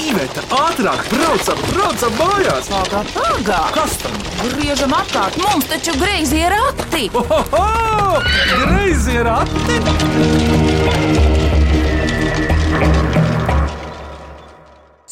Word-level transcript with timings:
Iveta, 0.00 0.40
ātrāk, 0.56 1.02
braucam, 1.12 1.58
braucam 1.74 2.14
mājās! 2.16 2.68
Pagā, 2.72 3.02
pagā! 3.12 3.60
Kas 3.74 3.98
tam? 4.00 4.14
Griežam 4.40 4.94
apkārt, 4.96 5.36
mums 5.42 5.68
taču 5.68 5.92
greizi 6.00 6.40
ir 6.40 6.54
rati! 6.54 7.10
Ohoho! 7.20 8.22
Greizi 8.64 9.18
ir 9.20 9.28
ati! 9.28 9.76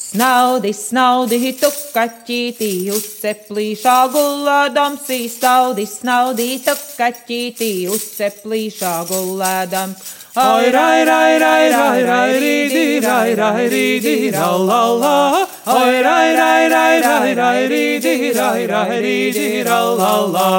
Snaudi, 0.09 0.73
snaudi, 0.73 1.53
tu 1.61 1.69
kaķītī, 1.93 2.71
uzceplīšā 2.97 3.97
gulādams, 4.15 5.11
snaudi, 5.35 5.85
snaudi, 5.85 6.47
tu 6.65 6.75
kaķītī, 6.97 7.73
uzceplīšā 7.93 8.95
gulādams. 9.11 10.17
Oi, 10.39 10.71
rai, 10.71 11.05
rai, 11.05 11.39
rai, 11.39 11.69
rai, 11.69 12.03
rai, 12.07 12.39
rīdi, 12.39 13.01
rai, 13.03 13.35
rai, 13.35 13.69
rīdi, 13.69 14.31
ra, 14.31 14.51
la, 14.55 14.83
la. 14.95 15.49
Oi, 15.67 16.01
rai, 16.01 16.37
rai, 16.37 16.69
rai, 16.71 17.01
rai, 17.03 17.35
rai, 17.35 17.67
rīdi, 17.67 18.31
rai, 18.37 18.67
rai, 18.71 19.01
rīdi, 19.03 19.65
ra, 19.67 19.81
la, 19.99 20.13
la. 20.31 20.53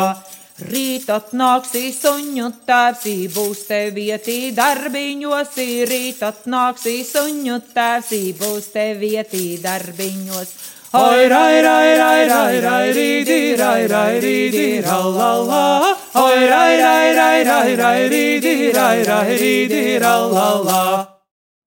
Rīt 0.60 1.08
atnāksī 1.08 1.94
suņu 1.96 2.50
tēvsī, 2.68 3.16
būs 3.32 3.62
te 3.70 3.80
vietī 3.96 4.52
darbiņos, 4.52 5.56
rīt 5.88 6.26
atnāksī 6.28 6.98
suņu 7.08 7.62
tēvsī, 7.72 8.22
būs 8.36 8.68
te 8.74 8.90
vietī 9.00 9.46
darbiņos. 9.64 10.52
Oi, 10.92 11.28
rai, 11.28 11.62
rai, 11.62 11.98
rai, 12.00 12.28
rai, 12.28 12.62
rai, 12.62 12.94
rīdi, 12.98 13.56
rai, 13.60 13.86
rai, 13.86 14.18
rīdi, 14.24 14.82
ra, 14.82 14.98
la, 15.06 15.36
la. 15.38 15.98
Oi, 16.18 16.48
rai, 16.50 16.82
rai, 16.82 17.14
rai, 17.14 17.44
rai, 17.46 17.76
rai, 17.78 18.08
rīdi, 18.10 18.74
rai, 18.74 19.04
rai, 19.06 19.38
rīdi, 19.38 20.00
ra, 20.02 20.16
la, 20.26 20.48
la. 20.66 21.20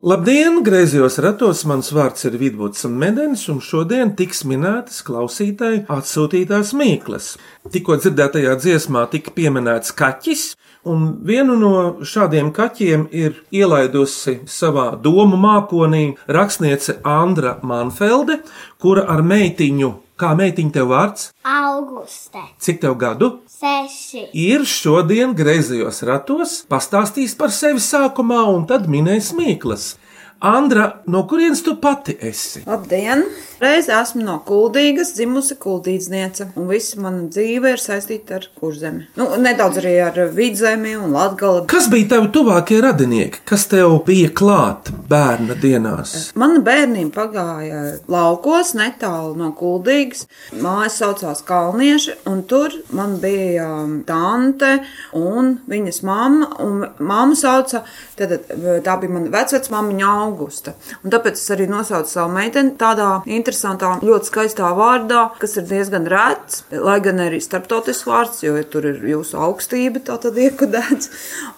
Labdien, 0.03 0.65
griezos 0.67 1.21
ratos, 1.23 1.63
mans 1.71 1.93
vārds 1.95 2.27
ir 2.27 2.35
Vidvuds 2.41 2.83
Medenis, 2.91 3.45
un 3.47 3.61
šodien 3.63 4.17
tiks 4.19 4.43
minētas 4.43 5.05
klausītāji 5.07 5.85
atsūtītās 5.87 6.73
mīklas. 6.75 7.37
Tikko 7.71 8.01
dzirdētajā 8.03 8.57
dziesmā 8.59 9.05
tika 9.15 9.31
pieminēts 9.39 9.95
kaķis, 9.95 10.43
un 10.85 11.05
vienu 11.25 11.57
no 11.59 11.73
šādiem 12.03 12.51
kaķiem 12.55 13.07
ir 13.15 13.39
ielaidusi 13.55 14.41
savā 14.51 14.93
domu 15.03 15.39
mākonī 15.41 16.17
rakstniece 16.27 16.99
Andra 17.07 17.59
Manfelde, 17.63 18.41
kura 18.83 19.07
ar 19.13 19.23
meitiņu, 19.23 19.93
kā 20.19 20.33
meitiņa 20.39 20.75
tev 20.75 20.91
vārds, 20.93 21.31
Auguste, 21.47 22.43
cik 22.59 22.83
tev 22.83 22.99
gadu? 22.99 23.33
seši, 23.63 24.29
Ir 24.35 24.67
šodien 24.67 25.37
griezījos 25.39 26.03
ratos, 26.09 26.63
pastāstīs 26.71 27.37
par 27.39 27.55
sevi 27.55 27.83
sākumā, 27.83 28.43
un 28.51 28.67
tad 28.67 28.89
minēs 28.91 29.33
mīklas. 29.39 29.97
Andra, 30.43 30.89
no 31.07 31.23
kurienes 31.31 31.63
tu 31.63 31.77
pati 31.79 32.17
esi? 32.19 32.65
Labdien! 32.67 33.23
Reiz 33.63 33.87
esmu 33.87 34.25
no 34.27 34.33
Kuldīgas, 34.43 35.13
dzimusi 35.15 35.55
kuldīdzniece, 35.63 36.49
un 36.59 36.65
visa 36.67 36.99
mana 36.99 37.29
dzīve 37.31 37.77
ir 37.77 37.79
saistīta 37.79 38.41
ar 38.41 38.47
kurzemi. 38.59 39.05
Nu, 39.15 39.29
nedaudz 39.39 39.79
arī 39.79 39.93
ar 40.03 40.17
vidzemi 40.35 40.97
un 40.99 41.13
latgali. 41.15 41.61
Kas 41.71 41.87
bija 41.93 42.09
tavi 42.17 42.33
tuvākie 42.35 42.81
radinieki, 42.83 43.45
kas 43.47 43.69
tev 43.71 43.95
bija 44.09 44.33
klāt 44.35 44.91
bērna 45.07 45.55
dienās? 45.63 46.33
Mana 46.43 46.59
bērnība 46.67 47.15
pagāja 47.15 47.85
laukos, 48.11 48.73
netālu 48.75 49.37
no 49.39 49.53
Kuldīgas. 49.55 50.27
Mājas 50.59 50.99
saucās 50.99 51.45
Kalnieši, 51.47 52.17
un 52.33 52.43
tur 52.51 52.75
man 52.91 53.15
bija 53.23 53.69
um, 53.85 53.95
tante 54.09 54.73
un 55.15 55.55
viņas 55.71 56.03
mamma. 56.09 56.51
Un 56.67 56.83
mamma 56.99 57.39
sauca, 57.39 57.85
tad, 58.19 58.35
tā 58.51 58.99
bija 59.07 59.15
mana 59.21 59.31
vecvecmāmiņa 59.39 60.11
Augusta. 60.27 60.75
Un 61.07 61.15
tāpēc 61.15 61.39
es 61.39 61.55
arī 61.55 61.71
nosaucu 61.71 62.11
savu 62.11 62.35
meiteni 62.35 62.75
tādā 62.75 63.13
interesantā, 63.23 63.52
ļoti 63.55 64.31
skaistā 64.31 64.73
vārdā, 64.77 65.25
kas 65.41 65.57
ir 65.61 65.67
diezgan 65.71 66.09
rēts, 66.11 66.65
lai 66.73 66.99
gan 67.05 67.23
arī 67.25 67.41
starptautisks 67.43 68.09
vārds, 68.09 68.43
jo 68.45 68.57
tur 68.73 68.91
ir 68.91 69.01
jūsu 69.13 69.39
augstība 69.41 70.03
tā 70.07 70.19
tad 70.23 70.39
iekodēts. 70.41 71.11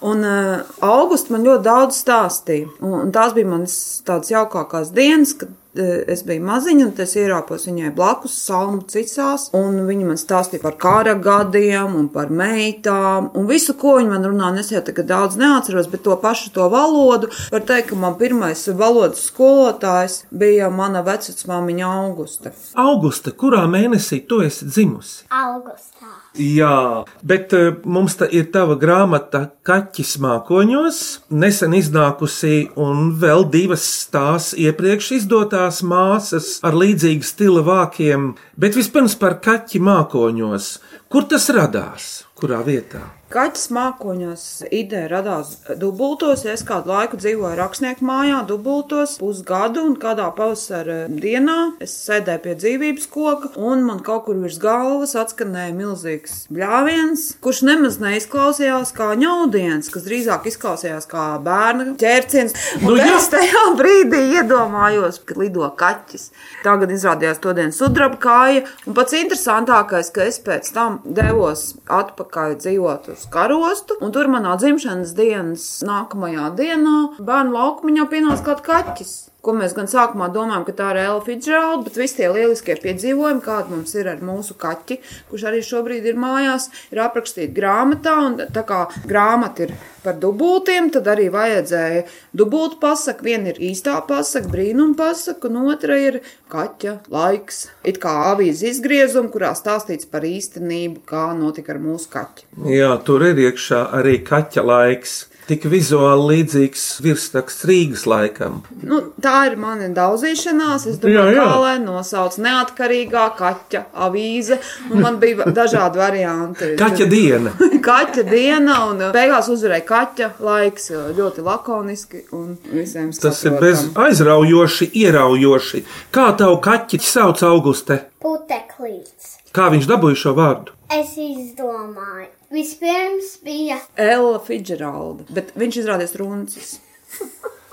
Un 0.05 0.25
uh, 0.27 0.63
Augusta 0.85 1.35
man 1.35 1.47
ļoti 1.47 1.67
daudz 1.67 2.01
stāstīja. 2.05 2.71
Un, 2.81 2.97
un 3.07 3.13
tās 3.15 3.35
bija 3.37 3.51
manas 3.51 3.77
tādas 4.07 4.33
jaukākās 4.35 4.93
dienas, 4.95 5.37
kad 5.39 5.53
es 5.75 6.25
biju 6.27 6.45
maziņa, 6.47 6.87
un 6.89 7.03
es 7.05 7.15
ierāpos 7.19 7.67
viņai 7.69 7.93
blakus, 7.97 8.37
salmu 8.47 8.85
cicās, 8.91 9.49
un 9.57 9.81
viņa 9.89 10.11
man 10.11 10.21
stāstīja 10.21 10.63
par 10.63 10.79
kara 10.81 11.15
gadiem 11.15 11.97
un 11.99 12.09
par 12.15 12.31
meitām, 12.31 13.31
un 13.35 13.49
visu, 13.51 13.77
ko 13.79 13.97
viņa 13.99 14.13
man 14.13 14.29
runā, 14.31 14.53
es 14.61 14.73
jau 14.73 14.83
tagad 14.85 15.11
daudz 15.11 15.39
neatceros, 15.41 15.91
bet 15.93 16.05
to 16.07 16.17
pašu 16.21 16.53
to 16.55 16.69
valodu, 16.73 17.31
var 17.53 17.67
teikt, 17.67 17.91
ka 17.93 18.01
man 18.01 18.19
pirmais 18.21 18.67
valodas 18.79 19.27
skolotājs 19.31 20.23
bija 20.31 20.71
mana 20.71 21.05
vecmāmiņa 21.07 21.95
Augusta. 22.05 22.55
Augusta, 22.79 23.35
kurā 23.35 23.65
mēnesī 23.71 24.23
tu 24.29 24.43
esi 24.45 24.71
dzimusi? 24.71 25.25
augustā. 25.35 26.24
Jā, 26.35 27.05
bet 27.23 27.53
eh, 27.55 27.77
mums 27.87 28.17
tā 28.19 28.27
ir 28.35 28.49
tava 28.51 28.75
grāmata 28.75 29.45
Kaķis 29.63 30.17
mākoņos, 30.19 30.99
nesen 31.31 31.77
iznākusi, 31.79 32.73
un 32.75 33.13
vēl 33.23 33.47
divas 33.53 33.87
tās 34.11 34.51
iepriekš 34.59 35.13
izdotās 35.21 35.85
māsas 35.87 36.57
ar 36.67 36.75
līdzīgu 36.75 37.29
stila 37.29 37.63
vākiem. 37.63 38.33
Bet 38.59 38.75
vispirms 38.75 39.15
par 39.21 39.39
kaķi 39.45 39.79
mākoņos. 39.87 40.71
Kur 41.07 41.31
tas 41.31 41.47
radās? 41.55 42.25
Kurā 42.35 42.65
vietā? 42.67 43.05
Kaķis 43.35 43.69
mākoņos 43.75 44.43
ideja 44.71 45.09
radās 45.11 45.57
dubultos. 45.81 46.45
Es 46.47 46.63
kādu 46.67 46.93
laiku 46.93 47.19
dzīvoju 47.19 47.57
rakstnieku 47.59 48.07
mājā, 48.07 48.41
dubultos, 48.47 49.17
pusgadu, 49.19 49.83
un 49.89 49.97
kādā 50.01 50.29
pavasara 50.37 51.09
dienā 51.11 51.59
es 51.83 51.97
sēdēju 52.07 52.45
pie 52.45 52.55
dzīvības 52.61 53.09
koka, 53.11 53.51
un 53.59 53.83
man 53.89 54.01
kaut 54.07 54.29
kur 54.29 54.39
virs 54.39 54.61
galvas 54.63 55.17
atskanēja 55.19 55.75
milzīgs 55.75 56.45
bļāviens, 56.55 57.27
kurš 57.45 57.65
nemaz 57.67 57.99
neizklausījās 58.03 58.95
kā 58.95 59.11
ņaudiens, 59.19 59.91
kas 59.91 60.07
drīzāk 60.07 60.47
izklausījās 60.53 61.11
kā 61.11 61.27
bērna 61.45 61.97
ķērciens. 62.01 62.55
Nu 62.85 62.95
nu, 62.95 63.03
jā. 63.03 63.19
es 63.19 63.29
tajā 63.33 63.65
brīdī 63.79 64.23
iedomājos, 64.39 65.21
ka 65.27 65.39
lido 65.41 65.67
kaķis. 65.79 66.31
Tagad 66.65 66.93
izrādījās 66.95 67.43
to 67.43 67.55
dienu 67.57 67.75
sudraba 67.75 68.19
kāja, 68.23 68.65
un 68.87 68.97
pats 68.97 69.17
interesantākais, 69.19 70.13
ka 70.15 70.27
es 70.31 70.41
pēc 70.45 70.71
tam 70.77 71.01
devos 71.05 71.73
atpakaļ 71.91 72.59
dzīvot 72.63 73.11
uz 73.15 73.24
karostu, 73.33 73.97
un 74.05 74.13
tur 74.15 74.29
manā 74.33 74.57
dzimšanas 74.61 75.15
dienas 75.17 75.67
nākamajā 75.87 76.51
dienā 76.59 76.97
bērnu 77.19 77.55
laukumiņā 77.57 78.09
pienāca 78.13 78.45
kāds 78.51 78.67
kaķis. 78.69 79.15
Ko 79.45 79.53
mēs 79.53 79.75
gan 79.77 79.89
sākumā 79.91 80.31
domājam, 80.33 80.63
ka 80.65 80.73
tā 80.79 80.91
ir 80.95 81.03
Ella 81.03 81.21
Fitzgerald, 81.25 81.83
bet 81.85 81.99
visi 82.01 82.17
tie 82.23 82.31
lieliskie 82.33 82.79
piedzīvojumi, 82.81 83.43
kādi 83.45 83.75
mums 83.75 83.93
ir 83.99 84.09
ar 84.09 84.23
mūsu 84.25 84.57
kaķi, 84.61 84.97
kurš 85.29 85.49
arī 85.51 85.61
šobrīd 85.65 86.07
ir 86.09 86.17
mājās, 86.21 86.71
ir 86.95 87.03
aprakstīti 87.05 87.53
grāmatā. 87.57 88.15
Un 88.25 88.39
tā 88.55 88.63
kā 88.65 88.87
grāmata 89.05 89.67
ir 89.67 89.75
par 90.05 90.17
dubultiem, 90.21 90.89
tad 90.95 91.11
arī 91.13 91.29
vajadzēja 91.33 92.07
dubultu 92.37 92.81
pasaku. 92.81 93.29
Viena 93.29 93.53
ir 93.53 93.61
īstā 93.69 93.99
pasaka, 94.09 94.49
brīnuma 94.53 94.97
pasaka, 94.99 95.51
un 95.51 95.69
otra 95.73 96.01
ir 96.01 96.21
kaķa 96.53 96.97
laiks. 97.13 97.67
It 97.85 98.01
kā 98.01 98.15
avīzes 98.31 98.79
izgriezuma, 98.79 99.29
kurā 99.33 99.53
stāstīts 99.59 100.09
par 100.09 100.25
īstenību, 100.29 101.05
kā 101.09 101.27
notika 101.37 101.77
ar 101.77 101.85
mūsu 101.85 102.09
kaķi. 102.17 102.49
Jā, 102.73 102.95
tur 103.05 103.29
ir 103.29 103.45
iekšā 103.49 103.85
arī 104.01 104.19
kaķa 104.25 104.65
laiks. 104.65 105.21
Tik 105.45 105.67
vizuāli 105.69 106.25
līdzīgs 106.31 106.83
virsraksts 107.05 107.67
Rīgas 107.69 108.07
laikam. 108.09 108.63
Nu, 108.81 109.01
tā 109.21 109.43
ir 109.51 109.59
mana 109.61 109.91
daudzīšanās. 109.93 110.87
Es 110.89 111.01
domāju, 111.03 111.35
kā 111.37 111.59
lai 111.61 111.75
nosauc 111.83 112.39
neatkarīgā 112.41 113.27
kaķa 113.37 113.83
avīze. 114.07 114.57
Un 114.89 115.05
man 115.05 115.19
bija 115.21 115.45
dažādi 115.53 116.01
varianti. 116.01 116.71
Kaķa 116.81 117.09
diena. 117.13 117.53
Kaķa 117.89 118.25
diena, 118.31 118.79
un 118.89 119.03
beigās 119.13 119.51
uzvarēja 119.53 119.85
kaķa 119.91 120.31
laiks. 120.45 120.89
Ļoti 121.19 121.45
lakoniski 121.45 122.25
un 122.33 122.55
visiem 122.73 123.13
Tas 123.13 123.43
ir 123.45 123.59
bez 123.61 123.85
aizraujoši, 124.01 124.89
ieraujoši. 125.05 125.85
Kā 126.15 126.31
tavu 126.41 126.57
kaķi 126.65 127.03
sauc 127.05 127.45
Auguste? 127.45 128.01
Puteklīts. 128.25 129.37
Kā 129.55 129.69
viņš 129.71 129.91
dabūja 129.93 130.23
šo 130.25 130.33
vārdu? 130.39 130.73
Es 130.95 131.13
izdomāju. 131.21 132.31
Vispirms 132.55 133.33
bija 133.43 133.81
Ella 133.99 134.39
Fitzgeralda, 134.47 135.25
bet 135.35 135.51
viņš 135.59 135.79
izrādījās 135.81 136.13
runcis. 136.21 136.69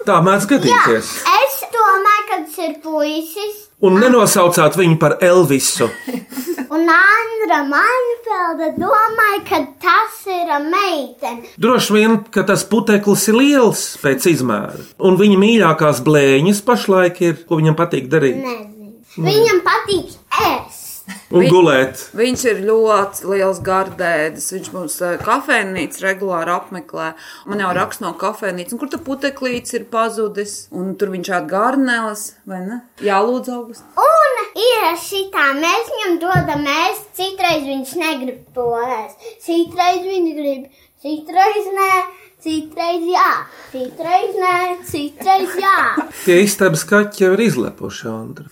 Tā 0.08 0.16
mēdz 0.26 0.48
gadīties. 0.50 1.12
Es 1.30 1.60
domāju, 1.70 2.24
ka 2.32 2.40
tas 2.40 2.58
ir 2.66 2.74
puisis. 2.82 3.60
Un 3.86 4.00
nenosaucāt 4.02 4.78
viņu 4.80 4.98
par 5.02 5.20
Elvisu. 5.22 5.86
Un 6.72 6.90
Andra 6.90 7.62
Manfelda 7.68 8.72
domāja, 8.80 9.44
ka 9.52 9.62
tas 9.86 10.18
ir 10.32 10.50
meitene. 10.66 11.54
Droši 11.62 11.98
vien, 12.00 12.18
ka 12.34 12.46
tas 12.48 12.66
puteklis 12.66 13.28
ir 13.30 13.38
liels 13.38 13.86
pēc 14.02 14.32
izmēra. 14.34 14.82
Un 14.98 15.22
viņa 15.22 15.42
mīļākās 15.46 16.02
blēņas 16.08 16.66
pašlaik 16.66 17.22
ir, 17.28 17.42
ko 17.46 17.62
viņam 17.62 17.78
patīk 17.78 18.10
darīt. 18.10 18.42
Nezinu. 18.42 19.28
Viņam 19.30 19.62
patīk 19.68 20.16
ēst. 20.42 20.81
Un 21.32 21.48
gulēt. 21.48 22.02
Viņš 22.18 22.44
ir 22.52 22.62
ļoti 22.68 23.30
liels 23.32 23.62
gardēdis. 23.66 24.50
Viņš 24.56 24.70
mums 24.76 24.98
eh, 25.06 25.18
kafejnīcu 25.24 26.04
regulāri 26.06 26.54
apmeklē. 26.54 27.12
Man 27.50 27.64
jau 27.64 27.72
raksta 27.78 28.06
no 28.06 28.14
kafejnīcas, 28.20 28.76
un 28.76 28.82
kur 28.82 28.92
tur 28.92 29.04
puteklīts 29.06 29.78
ir 29.78 29.88
pazudis. 29.92 30.56
Un 30.76 30.94
tur 31.00 31.14
viņš 31.16 31.34
ād 31.40 31.50
garneles, 31.52 32.26
vai 32.50 32.62
ne? 32.66 32.82
Jā, 33.04 33.22
lūdzu, 33.26 33.58
august. 33.58 33.88
Un 33.96 34.42
ir 34.60 34.88
šitā, 35.00 35.52
mēs 35.58 35.92
viņam 35.96 36.18
dodam 36.22 36.66
ēst, 36.68 37.12
citreiz 37.18 37.68
viņš 37.68 37.94
negrib 38.02 38.42
to 38.56 38.72
ēst, 38.82 39.30
citreiz 39.46 40.02
viņš 40.06 40.34
grib, 40.38 40.82
citreiz 41.02 41.70
nē, 41.76 41.92
citreiz 42.42 43.06
jā, 43.06 43.30
citreiz 43.72 44.38
nē, 44.42 44.56
citreiz 44.88 45.58
jā. 45.62 45.78
Tie 46.26 46.42
istabas 46.46 46.84
kaķi 46.90 47.26
jau 47.26 47.32
ir 47.36 47.46
izlepuši, 47.48 48.08
Andra. 48.12 48.50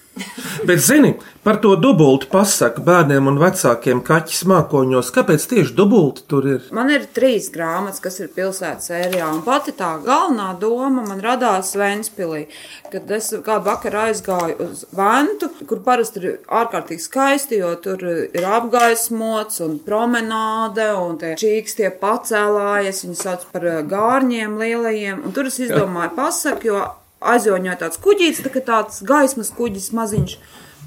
Bet, 0.67 0.81
zini, 0.83 1.13
par 1.43 1.57
to 1.63 1.75
dubultu 1.79 2.27
pasaku 2.31 2.83
bērniem 2.85 3.27
un 3.31 3.39
vecākiem 3.39 4.01
kaķis 4.05 4.43
mākoņos, 4.49 5.11
kāpēc 5.15 5.45
tieši 5.51 5.75
dubulti 5.77 6.25
tur 6.29 6.47
ir? 6.49 6.67
Man 6.75 6.91
ir 6.93 7.07
trīs 7.15 7.47
grāmatas, 7.53 8.01
kas 8.03 8.19
ir 8.23 8.31
pilsētas 8.35 8.91
sērijā, 8.91 9.29
un 9.33 9.41
pati 9.45 9.73
tā 9.77 9.93
galvenā 10.03 10.51
doma 10.59 11.05
man 11.07 11.23
radās 11.23 11.71
Vēnspilī, 11.79 12.43
kad 12.91 13.11
es 13.15 13.31
kādu 13.45 13.69
vakaru 13.69 14.01
aizgāju 14.05 14.57
uz 14.67 14.85
Ventu, 14.95 15.51
kur 15.69 15.83
parasti 15.85 16.23
ir 16.23 16.37
ārkārtīgi 16.61 17.05
skaisti, 17.05 17.61
jo 17.63 17.73
tur 17.83 18.03
ir 18.09 18.49
apgaismots 18.59 19.63
un 19.65 19.77
promenāde, 19.85 20.89
un 20.99 21.19
tie 21.21 21.35
čīks 21.39 21.79
tie 21.79 21.91
pacēlājas, 22.01 23.05
viņi 23.05 23.19
sauc 23.19 23.47
par 23.53 23.67
eh, 23.69 23.83
gārņiem 23.89 24.57
lielajiem, 24.59 25.23
un 25.23 25.35
tur 25.35 25.47
es 25.49 25.61
izdomāju 25.63 26.17
pasaku, 26.19 26.73
jo 26.73 26.87
aizjoņoja 27.19 27.77
tāds 27.81 27.99
kuģītis, 28.03 28.43
tā 28.45 28.51
kā 28.53 28.63
tāds 28.63 29.03
gaismas 29.07 29.51
kuģis 29.55 29.91
maziņš. 29.95 30.35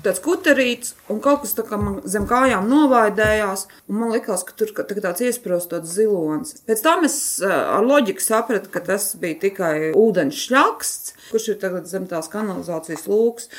Tāds 0.03 0.19
kuterīts, 0.23 0.97
un 1.13 1.21
kaut 1.23 1.45
kas 1.45 1.55
tā 1.55 1.63
kā 1.67 1.79
man 1.79 2.01
zem 2.11 2.25
kājām 2.31 2.67
novaidējās, 2.71 3.69
un 3.87 4.01
man 4.01 4.11
likās, 4.15 4.43
ka 4.49 4.57
tur 4.59 4.73
ka, 4.75 4.87
tā 4.89 4.99
tāds 4.99 5.23
iesprostots 5.23 5.95
zilonis. 5.95 6.57
Pēc 6.67 6.83
tam 6.83 7.07
es 7.07 7.17
eh, 7.39 7.53
ar 7.53 7.87
loģiku 7.87 8.25
sapratu, 8.25 8.73
ka 8.73 8.83
tas 8.83 9.13
bija 9.23 9.39
tikai 9.47 9.77
ūdens 9.99 10.43
šļaksts, 10.49 11.15
kurš 11.31 11.53
ir 11.55 11.63
tagad 11.63 11.87
zem 11.91 12.11
tās 12.11 12.31
kanalizācijas 12.33 13.07
lūks. 13.11 13.51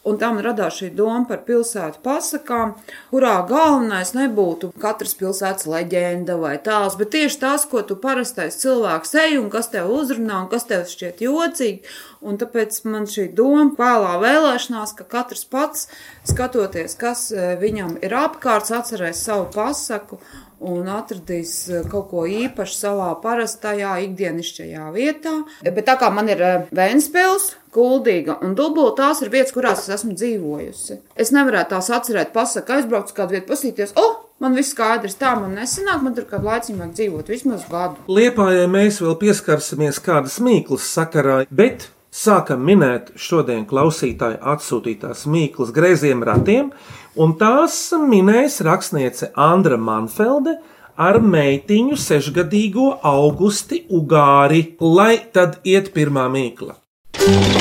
Un 0.00 0.16
tam 0.16 0.38
radās 0.40 0.78
šī 0.80 0.86
doma 0.96 1.26
par 1.28 1.42
pilsētu 1.44 2.00
pasakām, 2.00 2.70
kurā 3.10 3.34
galvenais 3.48 4.14
nebūtu 4.16 4.70
katras 4.80 5.12
pilsētas 5.18 5.68
leģenda 5.68 6.38
vai 6.40 6.54
tās, 6.64 6.96
bet 6.96 7.12
tieši 7.12 7.36
tas, 7.42 7.66
ko 7.68 7.82
tu 7.84 7.98
parastais 8.00 8.56
cilvēks 8.62 9.12
ej 9.26 9.36
un 9.42 9.50
kas 9.52 9.68
tev 9.74 9.92
uzrunā 9.92 10.38
un 10.46 10.48
kas 10.48 10.64
tev 10.70 10.86
šķiet 10.88 11.20
jocīgi. 11.26 11.92
Un 12.20 12.36
tāpēc 12.36 12.82
man 12.84 13.06
šī 13.08 13.30
doma 13.32 13.70
vēlā 13.78 14.18
vēlēšanās, 14.20 14.92
ka 14.98 15.06
katrs 15.08 15.46
pats 15.48 15.86
skatoties, 16.28 16.92
kas 17.00 17.30
eh, 17.32 17.54
viņam 17.60 17.96
ir 18.04 18.12
apkārt, 18.12 18.68
atcerēs 18.76 19.22
savu 19.24 19.46
pasaku 19.54 20.18
un 20.60 20.90
atradīs 20.92 21.54
eh, 21.72 21.86
kaut 21.88 22.10
ko 22.10 22.26
īpašu 22.28 22.76
savā 22.76 23.08
parastajā 23.22 23.94
ikdienišķajā 24.04 24.90
vietā. 24.92 25.32
Bet 25.64 25.86
tā 25.88 25.96
kā 26.00 26.10
man 26.12 26.28
ir 26.28 26.44
eh, 26.44 26.66
Vēnspils, 26.76 27.54
Kuldīga 27.72 28.36
un 28.44 28.52
Dubula, 28.58 28.92
tās 28.98 29.22
ir 29.24 29.30
vietas, 29.32 29.54
kurās 29.56 29.86
es 29.86 29.94
esmu 29.96 30.12
dzīvojusi. 30.18 30.98
Es 31.16 31.32
nevarētu 31.32 31.72
tās 31.72 31.88
atcerēt, 31.94 32.34
pasakot, 32.34 32.74
aizbraukt 32.76 33.12
uz 33.12 33.16
kādu 33.16 33.38
vietu, 33.38 33.46
pasīties, 33.52 33.94
oh, 34.00 34.18
man 34.42 34.58
viss 34.58 34.74
skaidrs, 34.74 35.16
tā 35.20 35.32
man 35.38 35.54
nesanāk, 35.56 36.02
man 36.04 36.18
tur 36.18 36.26
kādu 36.28 36.50
laiciņu 36.50 36.82
vajag 36.82 36.92
dzīvot, 36.98 37.32
vismaz 37.32 37.64
gadu. 37.70 38.04
Liepājai 38.12 38.66
mēs 38.68 39.00
vēl 39.00 39.16
pieskarsimies 39.22 40.02
kādas 40.04 40.36
mīklas 40.44 40.90
sakarā, 40.98 41.44
bet 41.48 41.88
sākam 42.10 42.64
minēt 42.66 43.12
šodien 43.16 43.64
klausītāju 43.70 44.40
atsūtītās 44.52 45.24
mīklas 45.30 45.72
greiziem 45.74 46.24
ratiem, 46.26 46.72
un 47.16 47.36
tās 47.38 47.78
minēs 47.94 48.60
rakstniece 48.66 49.30
Andra 49.38 49.78
Manfelde 49.78 50.58
ar 51.00 51.20
meitiņu 51.22 51.96
sešgadīgo 51.96 52.90
augusti 53.06 53.84
Ugāri, 53.88 54.76
lai 54.80 55.16
tad 55.32 55.60
iet 55.64 55.94
pirmā 55.94 56.26
mīkla. 56.32 56.76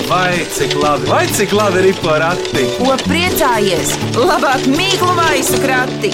Vai 0.10 0.40
cik 0.56 0.74
labi, 0.80 1.06
vai 1.12 1.25
cik 1.28 1.54
labi 1.54 1.84
ir 1.92 1.98
porati? 2.01 2.66
Ko 2.80 2.96
priecājies? 3.06 3.94
Labāk 4.18 4.66
mīklu 4.72 5.13
maisu 5.18 5.60
krati! 5.62 6.13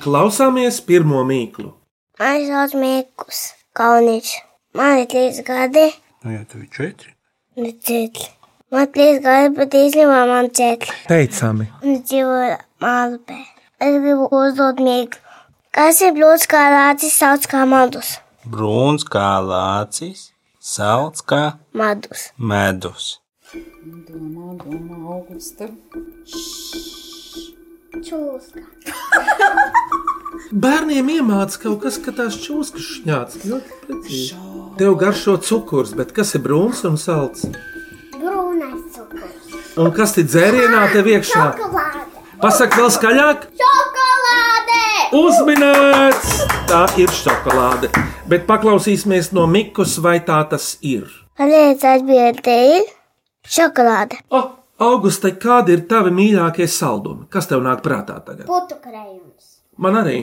Klausāmies 0.00 0.78
pirmo 0.86 1.20
mīklu. 1.28 1.74
Mani 2.20 2.46
sauc 2.48 2.76
Mīkus 2.80 3.40
Kauniņš. 3.76 4.30
Man 4.78 5.02
ir 5.02 5.10
trīs 5.12 5.42
gadi, 5.44 5.90
Nu, 6.24 6.34
jā, 6.34 6.42
tev 6.48 6.62
ir 6.64 6.68
četri. 6.74 7.14
un 7.56 7.70
četri. 7.86 8.26
Man 8.70 8.86
trīs 8.94 9.18
gadi, 9.24 9.48
bet 9.56 9.72
īstenībā 9.74 10.18
man 10.30 10.50
četri. 10.54 10.92
Teicami. 11.08 11.66
Un 11.82 12.02
dzīvoju 12.06 12.58
Mālupē. 12.84 13.38
Es 13.80 13.96
gribu 14.02 14.28
uzdot 14.36 14.78
mīklu. 14.84 15.18
Kas 15.74 16.00
ir 16.04 16.12
blūds 16.16 16.46
kā 16.50 16.60
rācis 16.74 17.16
sauc 17.18 17.46
kā 17.50 17.64
madus? 17.66 18.18
Brūns 18.50 19.04
kā 19.06 19.26
lācis, 19.44 20.28
salds 20.60 21.22
kā 21.22 21.42
Madus. 21.72 22.28
medus. 22.38 23.10
Domā, 23.54 24.54
domā, 24.62 24.96
augusta. 25.16 25.68
Čūska. 28.06 28.60
Bērniem 30.50 31.10
iemācās 31.16 31.60
kaut 31.62 31.82
kas, 31.84 31.98
ka 32.02 32.14
tās 32.16 32.38
čūskas 32.42 32.86
šņāts. 32.96 33.42
Ļoti 33.46 33.78
precīzi. 33.86 34.38
Tev 34.80 34.96
garšo 35.00 35.36
cukurs, 35.44 35.92
bet 35.98 36.14
kas 36.16 36.34
ir 36.38 36.42
brūns 36.44 36.82
un 36.88 36.96
salds? 37.00 37.46
Brūnais 38.16 38.86
cukurs. 38.96 39.58
Un 39.80 39.92
kas 39.94 40.16
ir 40.18 40.26
dzērienā 40.30 40.86
tev 40.94 41.10
iekšā? 41.12 41.44
Šokolāde. 41.58 42.06
Pasak 42.40 42.76
vēl 42.78 42.88
skaļāk! 42.94 43.42
Šokolāde! 43.60 44.80
Uzminēts! 45.20 46.30
Tā 46.70 46.84
ir 47.02 47.12
šokolāde. 47.12 47.90
Bet 48.30 48.46
paklausīsimies 48.48 49.32
no 49.36 49.44
Mikus, 49.50 49.98
vai 50.02 50.18
tā 50.24 50.40
tas 50.48 50.72
ir. 50.86 51.04
Pareizi 51.36 51.86
atbildē 51.90 52.56
ir 52.78 52.88
šokolāde. 53.44 54.22
O, 54.32 54.42
Augusta, 54.80 55.34
kādi 55.36 55.76
ir 55.76 55.84
tavi 55.90 56.12
mīļākie 56.16 56.64
saldumi? 56.70 57.26
Kas 57.28 57.50
tev 57.50 57.60
nāk 57.66 57.82
prātā 57.84 58.16
tagad? 58.24 58.46
Putu 58.48 58.78
krējums. 58.80 59.49
Man 59.80 59.96
arī 59.96 60.18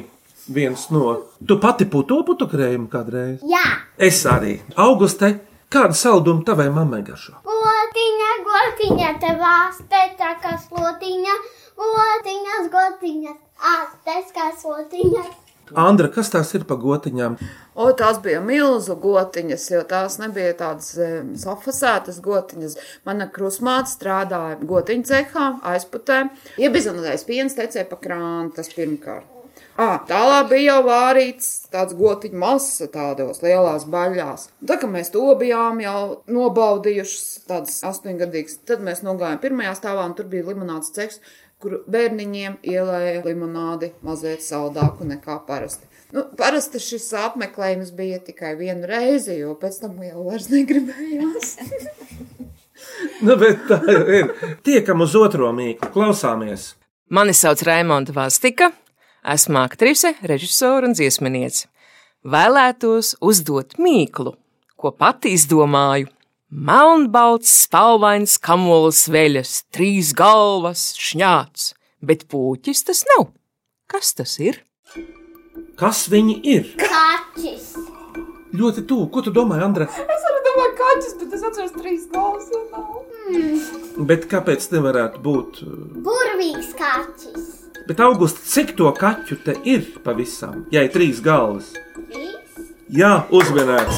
viens 0.54 0.90
no. 0.94 1.16
Tu 1.48 1.56
pati 1.62 1.88
puto 1.90 2.20
putu 2.28 2.46
krējumu 2.52 2.86
kādreiz? 2.92 3.40
Jā. 3.42 3.64
Es 3.98 4.20
arī. 4.30 4.60
Augusta, 4.78 5.32
kāda 5.74 5.98
salduma 5.98 6.46
tavai 6.46 6.68
mammai 6.76 7.02
garšo? 7.08 7.40
Gotiņa, 7.48 8.30
gotiņa, 8.52 9.10
tev 9.24 9.42
ārste 9.50 10.04
tā 10.20 10.36
kā 10.44 10.54
slotiņa. 10.62 11.36
Gotiņas, 11.82 12.70
gotiņas, 12.78 13.42
ārstes 13.74 14.32
kā 14.38 14.52
slotiņas. 14.62 15.36
Andra, 15.76 16.08
kas 16.14 16.30
tās 16.32 16.54
ir 16.56 16.64
pa 16.68 16.78
gotiņām? 16.80 17.36
O, 17.76 17.90
tās 18.00 18.22
bija 18.24 18.40
milzu 18.46 18.96
gotiņas, 19.02 19.66
jo 19.74 19.82
tās 19.90 20.16
nebija 20.22 20.54
tādas 20.62 20.94
um, 20.96 21.34
sofisētas 21.40 22.22
gotiņas. 22.24 22.78
Mana 23.10 23.28
krusmāte 23.34 23.92
strādāja 23.92 24.62
gotiņu 24.64 25.10
cehā, 25.10 25.48
aizputē. 25.74 26.28
Iebizanotais 26.62 27.28
piens 27.28 27.58
tecēja 27.58 27.90
pa 27.90 28.00
krānu, 28.00 28.54
tas 28.56 28.72
pirmkārt. 28.72 29.37
À, 29.78 30.00
tālāk 30.10 30.48
bija 30.50 30.72
jau 30.72 30.84
vārīts 30.88 31.50
tāds 31.70 31.94
gotiņu 31.98 32.40
masa 32.42 32.88
tādos 32.90 33.44
lielās 33.44 33.84
baļās. 33.94 34.48
Tā 34.66 34.80
kā 34.82 34.88
mēs 34.90 35.12
to 35.14 35.26
bijām 35.38 35.84
jau 35.84 36.00
nobaudījuši, 36.34 37.20
tādas 37.50 37.84
astoņgadīgas, 37.86 38.64
tad 38.66 38.82
mēs 38.86 39.04
nogājām 39.06 39.38
pirmajā 39.44 39.76
stāvā 39.78 40.08
un 40.10 40.16
tur 40.18 40.26
bija 40.32 40.48
limonāts 40.48 40.90
ceks, 40.96 41.22
kur 41.62 41.84
bērniņiem 41.94 42.58
ielēja 42.66 43.22
limonādi 43.26 43.92
mazliet 44.06 44.42
saldāku 44.46 45.06
nekā 45.10 45.38
parasti. 45.46 45.86
Nu, 46.16 46.24
parasti 46.40 46.82
šis 46.82 47.06
apmeklējums 47.20 47.94
bija 47.94 48.18
tikai 48.24 48.56
vienu 48.58 48.90
reizi, 48.90 49.38
jo 49.44 49.54
pēc 49.62 49.82
tam 49.84 50.02
jau 50.02 50.26
vairs 50.30 50.50
negribējās. 50.54 51.54
Nu, 53.26 53.34
bet 53.42 53.64
tā 53.68 53.80
ir. 53.90 54.28
Tiekam 54.66 55.02
uz 55.02 55.16
otro 55.18 55.50
mīklu, 55.56 55.90
klausāmies. 55.96 56.70
Mani 57.10 57.34
sauc 57.36 57.64
Raimonda 57.66 58.14
Vastika, 58.14 58.70
esmu 59.34 59.60
aktrise, 59.62 60.14
režisore 60.24 60.88
un 60.88 60.96
dziesminiece. 60.98 61.68
Vēlētos 62.28 63.16
uzdot 63.24 63.78
mīklu, 63.82 64.34
ko 64.80 64.92
pati 64.92 65.34
izdomāju. 65.38 66.10
Melnbalts, 66.48 67.52
spalvains, 67.66 68.38
kamols 68.40 69.04
veļas, 69.12 69.66
trīs 69.76 70.14
galvas, 70.16 70.94
šņāts, 70.96 71.74
bet 72.00 72.24
pūķis 72.32 72.86
tas 72.88 73.04
nav. 73.12 73.28
Kas 73.92 74.14
tas 74.16 74.38
ir? 74.40 74.62
Kas 75.80 76.06
viņi 76.12 76.38
ir? 76.48 76.72
Kaķis. 76.80 77.74
Ļoti 78.58 78.86
tuvu. 78.88 79.10
Ko 79.12 79.22
tu 79.26 79.34
domā, 79.36 79.60
Andra? 79.64 79.90
Es 79.92 80.28
arī 80.32 80.42
domāju, 80.48 80.74
kaķis, 80.80 81.18
bet 81.20 81.36
es 81.38 81.46
atceros 81.52 81.76
trīs 81.76 82.08
galvas. 82.16 82.48
nav. 82.72 82.98
Bet 84.08 84.28
kāpēc 84.32 84.72
nevarētu 84.72 85.22
būt? 85.24 85.64
Burvīgs 86.06 86.72
kaķis. 86.80 87.67
Bet, 87.88 88.00
Augusta, 88.04 88.42
cik 88.44 88.74
to 88.76 88.90
kaķu 88.92 89.38
te 89.46 89.54
ir 89.64 89.86
pavisam? 90.04 90.66
Ja 90.76 90.82
ir 90.84 90.92
trīs 90.92 91.22
galvas. 91.24 91.70
Jā, 92.92 93.22
uzmanīts. 93.32 93.96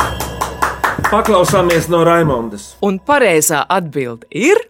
Paklausāmies 1.10 1.88
no 1.90 2.04
Raimondas. 2.06 2.76
Un 2.86 3.00
pareizā 3.02 3.64
atbilde 3.66 4.30
ir 4.30 4.62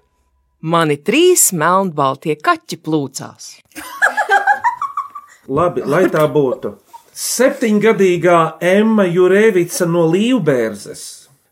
Mani 0.60 0.98
trīs 1.04 1.50
melnbaltie 1.56 2.38
kaķi 2.40 2.80
plūcās. 2.84 3.50
Labi, 5.60 5.84
lai 5.84 6.06
tā 6.12 6.24
būtu. 6.32 6.74
Septiņgadīgā 7.16 8.40
Emma 8.64 9.04
Jurēvica 9.08 9.88
no 9.88 10.06
Līvbērzes. 10.12 11.04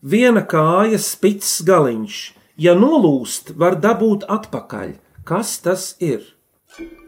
Viena 0.04 0.44
kāja 0.48 1.00
spits 1.04 1.62
galiņš. 1.68 2.24
Ja 2.64 2.80
nolūst, 2.80 3.58
var 3.60 3.76
dabūt 3.80 4.28
atpakaļ. 4.32 4.98
Kas 5.28 5.56
tas 5.64 5.94
ir? 6.00 6.37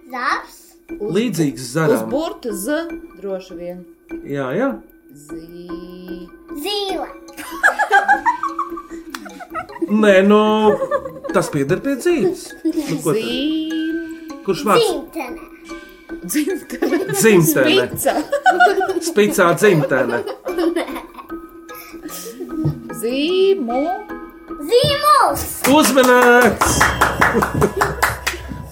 Zāps, 0.10 0.56
Līdzīgs 0.90 1.62
Uz 1.62 1.74
zaram. 1.76 2.10
burta 2.10 2.50
z 2.54 2.78
droši 3.22 3.54
vien. 3.60 3.82
Jā, 4.26 4.48
jā. 4.58 4.70
Zī. 5.14 5.68
zīle, 6.64 7.08
Nē, 9.90 10.16
nu, 10.26 10.40
tas 11.34 11.50
pieder 11.50 11.80
pie 11.82 11.96
dzīves. 11.98 12.42
Nu, 12.66 12.98
ko 13.04 13.14
tad? 13.14 13.22
Zī. 13.22 13.38
Kurš 14.46 14.64
vārds? 14.66 14.90
dzimtene, 14.90 15.44
Dzimtene. 16.26 17.00
Dzimtene. 17.14 17.88
Pica. 17.90 18.14
Spicā 19.10 19.48
dzimtene. 19.62 20.24
Zīmu. 23.00 23.84
zīmols, 24.70 25.46
Uzmanīts! 25.72 26.80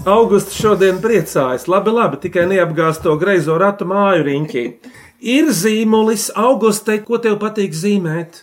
Augusts 0.08 0.56
šodien 0.56 1.02
priecājas. 1.04 1.66
Labi, 1.68 1.92
labi, 1.92 2.16
tikai 2.24 2.46
neapgāz 2.48 3.02
to 3.04 3.18
greizo 3.20 3.58
ratu 3.60 3.84
māju 3.90 4.24
riņķī. 4.24 4.64
Ir 5.34 5.50
zīmolis, 5.52 6.30
Augustai, 6.40 7.02
ko 7.04 7.20
tev 7.20 7.36
patīk 7.42 7.76
zīmēt? 7.76 8.40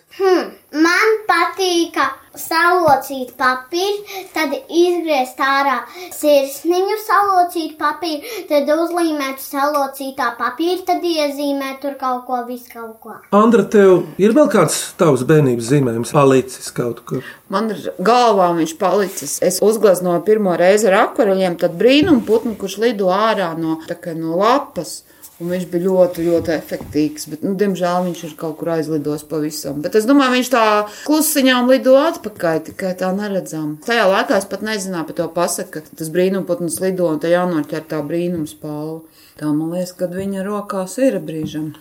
man 0.85 1.17
patīka 1.31 2.11
salocīt 2.39 3.35
papīru, 3.39 4.03
tad 4.35 4.55
izgriezt 4.55 5.41
ārā 5.43 5.77
sirsniņu, 6.15 6.99
salocīt 7.07 7.77
papīru, 7.79 8.45
tad 8.51 8.71
uzlīmēt 8.75 9.43
salocītā 9.43 10.33
papīra, 10.39 10.81
tad 10.89 11.07
iezīmēt 11.07 11.81
tur 11.85 11.97
kaut 12.01 12.25
ko, 12.29 12.43
visu 12.49 12.73
kaut 12.75 12.99
ko. 13.03 13.17
Andra, 13.35 13.65
tev 13.71 14.05
ir 14.21 14.35
vēl 14.37 14.51
kāds 14.53 14.81
tavs 15.01 15.25
bērnības 15.29 15.71
zīmējums, 15.71 16.15
palicis 16.15 16.71
kaut 16.75 17.05
kur. 17.09 17.25
Man 17.53 17.71
ir 17.75 17.91
galvā 18.03 18.51
viņš 18.57 18.77
palicis. 18.81 19.39
Es 19.45 19.61
uzgleznoju 19.65 20.25
pirmo 20.27 20.55
reizi 20.59 20.89
ar 20.91 21.05
akvareļiem, 21.05 21.59
tad 21.61 21.77
brīnumu 21.79 22.25
putnu, 22.27 22.57
kurš 22.59 22.81
lido 22.83 23.13
ārā 23.15 23.53
no, 23.59 23.79
tā 23.89 23.99
kā 24.01 24.17
no 24.19 24.39
lapas. 24.41 25.03
Un 25.43 25.51
viņš 25.51 25.65
bija 25.71 25.83
ļoti, 25.89 26.25
ļoti 26.29 26.53
efektīvs. 26.55 27.25
Bet, 27.33 27.41
nu, 27.43 27.55
diemžēl 27.59 28.05
viņš 28.07 28.21
ir 28.29 28.35
kaut 28.39 28.55
kur 28.61 28.71
aizlidojis 28.77 29.25
pavisam. 29.31 29.81
Bet 29.83 29.99
es 29.99 30.07
domāju, 30.07 30.37
viņš 30.37 30.51
tā 30.53 30.67
klusiņām 31.09 31.73
lido 31.73 31.97
atpakaļ, 31.99 32.61
tikai 32.69 32.93
tā 33.01 33.11
neredzam. 33.17 33.73
Tajā 33.87 34.05
laikā 34.13 34.39
es 34.39 34.47
pat 34.51 34.63
nezināju 34.67 35.09
par 35.11 35.19
to 35.19 35.27
pasaku, 35.35 35.81
ka 35.81 35.99
tas 35.99 36.13
brīnumputns 36.15 36.79
lido 36.85 37.11
un 37.11 37.19
tā 37.23 37.35
jānoķer 37.35 37.89
tā 37.91 37.99
brīnumspalva. 38.07 39.03
Tā 39.41 39.51
man 39.51 39.75
liekas, 39.75 39.97
kad 39.99 40.15
viņa 40.15 40.47
rokās 40.47 40.95
ir 41.03 41.19
brīžam. 41.19 41.73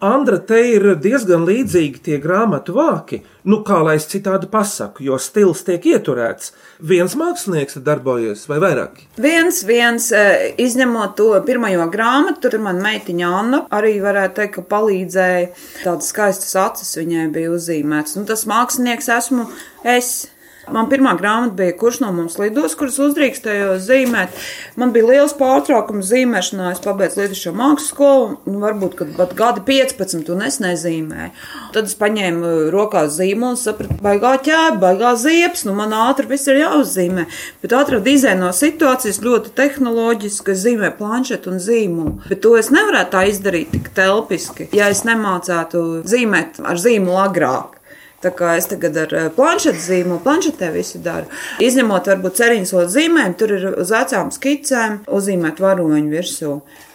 Andra, 0.00 0.38
te 0.42 0.58
ir 0.72 0.86
diezgan 0.98 1.44
līdzīgi 1.46 2.00
tie 2.06 2.16
grāmatu 2.22 2.72
vāki. 2.74 3.20
Nu, 3.46 3.60
kā 3.66 3.78
lai 3.84 3.98
es 4.00 4.08
citādi 4.10 4.48
pasaku, 4.50 5.04
jo 5.06 5.18
stils 5.20 5.62
tiek 5.66 5.84
ieturēts. 5.92 6.50
Viens 6.90 7.14
mākslinieks 7.20 7.78
ir 7.78 7.84
darbojies 7.86 8.46
vai 8.50 8.58
vairāk? 8.64 9.04
Viens, 9.20 9.62
viens, 9.68 10.10
eh, 10.12 10.54
izņemot 10.58 11.14
to 11.16 11.28
pirmo 11.46 11.68
grāmatu, 11.92 12.50
tur 12.50 12.58
man 12.58 12.80
meitiņa 12.82 13.30
Anna 13.40 13.62
arī 13.70 14.00
varētu 14.00 14.34
teikt, 14.40 14.54
ka 14.54 14.62
palīdzēja. 14.74 15.48
Tādas 15.84 16.10
skaistas 16.12 16.56
acis 16.56 16.96
viņai 16.96 17.30
bija 17.32 17.54
uzzīmētas. 17.54 18.16
Nu, 18.16 18.24
tas 18.24 18.46
mākslinieks 18.46 19.08
esmu 19.18 19.48
es. 19.84 20.28
Man 20.74 20.88
pirmā 20.90 21.16
grāmata 21.18 21.56
bija, 21.58 21.74
kurš 21.78 22.00
no 22.04 22.10
mums 22.14 22.36
lidos, 22.40 22.76
kuras 22.78 22.98
uzdrīkstēju 23.02 23.74
zīmēt. 23.82 24.36
Man 24.80 24.92
bija 24.94 25.08
liels 25.08 25.34
pārtraukums 25.38 26.10
zīmēšanā. 26.12 26.70
Es 26.74 26.82
pabeidzu 26.84 27.20
Latvijas 27.20 27.56
mākslas 27.56 27.90
skolu, 27.90 28.36
nu, 28.46 28.58
varbūt 28.62 29.00
pat 29.18 29.34
gadi 29.38 29.64
15, 29.66 30.30
un 30.34 30.44
es 30.46 30.60
nezīmēju. 30.62 31.32
Tad 31.74 31.90
es 31.90 31.96
paņēmu 31.98 32.52
rokās 32.74 33.16
zīmolu, 33.16 33.58
sapratu, 33.58 33.98
baigā 34.04 34.36
ķēpa, 34.46 34.78
baigā 34.84 35.14
ziepes, 35.18 35.64
nu 35.66 35.74
man 35.78 35.94
ātri 35.96 36.30
viss 36.30 36.50
ir 36.50 36.62
jāuzzīmē. 36.62 37.26
Bet 37.64 37.74
atradu 37.76 38.14
izēju 38.14 38.42
no 38.44 38.52
situācijas 38.54 39.20
ļoti 39.24 39.54
tehnoloģiski, 39.58 40.54
es 40.54 40.64
zīmēju 40.66 40.96
planšetu 41.00 41.54
un 41.54 41.60
zīmolu. 41.62 42.16
Bet 42.28 42.44
to 42.46 42.54
es 42.60 42.70
nevarētu 42.74 43.14
tā 43.16 43.26
izdarīt 43.32 43.74
tik 43.74 43.90
telpiski, 43.96 44.70
ja 44.76 44.90
es 44.92 45.02
nemācētu 45.08 45.84
zīmēt 46.08 46.62
ar 46.62 46.80
zīmolu 46.80 47.20
agrāk. 47.26 47.79
Tā 48.20 48.28
kā 48.36 48.52
es 48.60 48.66
tagad 48.68 48.98
ar 49.00 49.14
eh, 49.16 49.28
planšetu 49.32 49.80
zīmolu, 49.80 50.20
planšetē 50.20 50.68
visu 50.74 50.98
daru. 51.00 51.30
Izņemot, 51.64 52.10
varbūt, 52.12 52.36
ceriņas 52.36 52.72
vēl 52.76 52.88
zīmēm, 52.92 53.36
tur 53.40 53.54
ir 53.56 53.64
uz 53.80 53.92
vecām 53.94 54.28
skicēm 54.34 54.98
uzzīmēt 55.08 55.62
varoņu 55.64 56.12
virsū. 56.12 56.50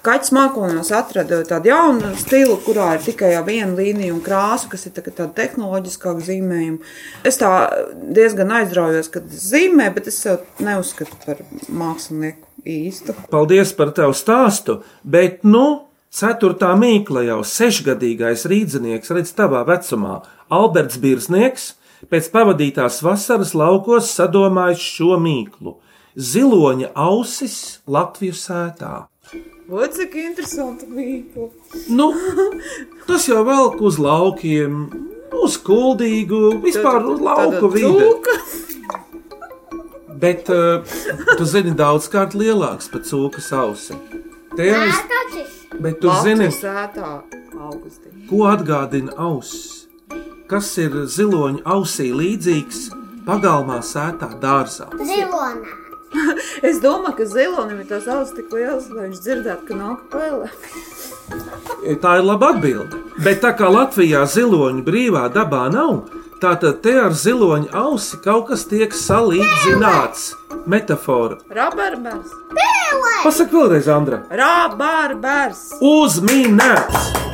Kaķis 0.05 0.29
mākoņos 0.38 0.91
atrada 0.94 1.39
tādu 1.50 1.72
jaunu 1.72 2.12
stilu, 2.22 2.60
kurā 2.62 2.91
ir 2.94 3.01
tikai 3.08 3.32
viena 3.48 3.74
līnija 3.74 4.13
un 4.13 4.22
krāsa, 4.22 4.70
kas 4.70 4.86
ir 4.86 4.94
tā, 4.94 5.01
tāda 5.08 5.32
tehnoloģiskāka 5.39 6.27
zīmējuma. 6.27 6.94
Es 7.25 7.41
tā 7.41 7.50
diezgan 8.13 8.53
aizraujos, 8.60 9.10
kad 9.15 9.25
zīmē, 9.25 9.89
bet 9.98 10.12
es 10.13 10.22
sev 10.22 10.46
neuzskatu 10.62 11.17
par 11.25 11.41
mākslinieku 11.74 12.46
īstu. 12.70 13.17
Paldies 13.34 13.74
par 13.74 13.96
tavu 13.98 14.13
stāstu, 14.13 14.84
bet, 15.01 15.41
nu, 15.41 15.65
ceturtā 16.13 16.75
mīkla 16.77 17.25
jau 17.32 17.41
sešgadīgais 17.41 18.46
rīdzinieks 18.51 19.13
redz 19.17 19.34
tavā 19.34 19.65
vecumā. 19.65 20.20
Alberts 20.54 21.00
Birsnieks 21.02 21.74
pēc 22.12 22.30
pavadītās 22.34 23.00
vasaras 23.06 23.56
laukos 23.58 24.12
sadomājis 24.14 24.84
šo 24.98 25.18
mīklu- 25.22 25.78
ziloņa 26.32 26.92
ausis 26.94 27.80
Latviju 27.88 28.34
sētā. 28.34 29.08
Vai 29.68 29.88
cik 29.90 30.14
interesanti 30.16 30.86
bija? 30.86 31.50
Nu, 31.90 32.14
tas 33.08 33.25
jau 33.28 33.44
velk 33.44 33.82
uz 33.82 33.98
laukiem, 33.98 34.84
uz 35.34 35.58
kuldīgu, 35.58 36.62
vispār 36.62 37.02
uz 37.10 37.20
lauku 37.20 37.72
vidi. 37.74 38.12
Bet 40.16 40.50
uh, 40.50 40.86
tu 41.38 41.46
zini 41.46 41.74
daudzkārt 41.75 42.38
lielāks 42.38 42.88
par 42.92 43.02
cūkas 43.02 43.50
ausi. 43.52 43.98
Te 44.56 44.70
jau 44.70 44.84
es, 44.86 44.94
Ārkačis, 44.96 45.58
bet 45.82 46.00
tu 46.00 46.14
zini, 46.24 46.48
sētā 46.54 47.24
augustī. 47.58 48.14
ko 48.30 48.46
atgādina 48.48 49.18
auss. 49.18 49.85
Kas 50.46 50.68
ir 50.78 50.94
ziloņa 51.10 51.64
ausī 51.74 52.12
līdzīgs 52.14 52.92
pagalmā 53.25 53.80
sētā 53.82 54.28
dārzā? 54.42 54.86
zilonā, 55.00 55.72
Es 56.70 56.78
domāju, 56.84 57.16
ka 57.18 57.25
zilonim 57.32 57.80
ir 57.82 57.88
tas 57.90 58.06
ausis 58.12 58.36
tik 58.38 58.54
liels, 58.54 58.86
lai 58.94 59.08
viņš 59.08 59.24
dzirdētu, 59.25 59.66
ka 59.66 59.80
nāk 59.80 60.04
pēlē. 60.14 60.52
Tā 62.04 62.14
ir 62.20 62.28
laba 62.28 62.52
atbilde. 62.54 63.02
Bet 63.25 63.42
tā 63.42 63.56
kā 63.58 63.72
Latvijā 63.74 64.22
ziloņu 64.30 64.86
brīvā 64.86 65.25
dabā 65.34 65.66
nav, 65.74 66.06
tātad 66.44 66.78
te 66.86 66.94
ar 67.02 67.18
ziloņa 67.18 67.74
ausi 67.82 68.22
kaut 68.22 68.52
kas 68.52 68.68
tiek 68.70 68.94
salīdzināts. 68.94 70.34
Metafora. 70.70 71.42
Rabarbers! 71.50 72.38
Pasaka 73.25 73.50
vēlreiz, 73.58 73.90
Andra. 73.90 74.22
Rabarbers! 74.30 75.72
Uzminēts! 75.82 77.25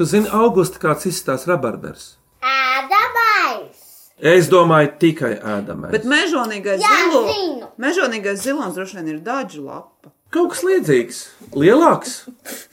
Tu 0.00 0.06
zini, 0.08 0.30
Augusta, 0.32 0.80
kāds 0.80 1.04
izskatās 1.10 1.42
rabarbers? 1.50 2.04
ēdamais, 2.40 3.88
Es 4.20 4.48
domāju, 4.52 4.90
tikai 5.00 5.34
ēdamais. 5.40 5.90
Bet 5.92 6.04
mežonīgais 6.08 6.80
Jā, 6.80 6.90
zilonis, 7.02 7.36
zinu. 7.36 7.68
mežonīgais 7.80 8.42
zilonis 8.44 8.74
droši 8.76 8.96
vien 8.98 9.08
ir 9.14 9.20
daļa 9.24 9.62
lapa. 9.64 10.12
Kaut 10.30 10.52
kas 10.52 10.60
līdzīgs, 10.62 11.20
lielāks, 11.56 12.12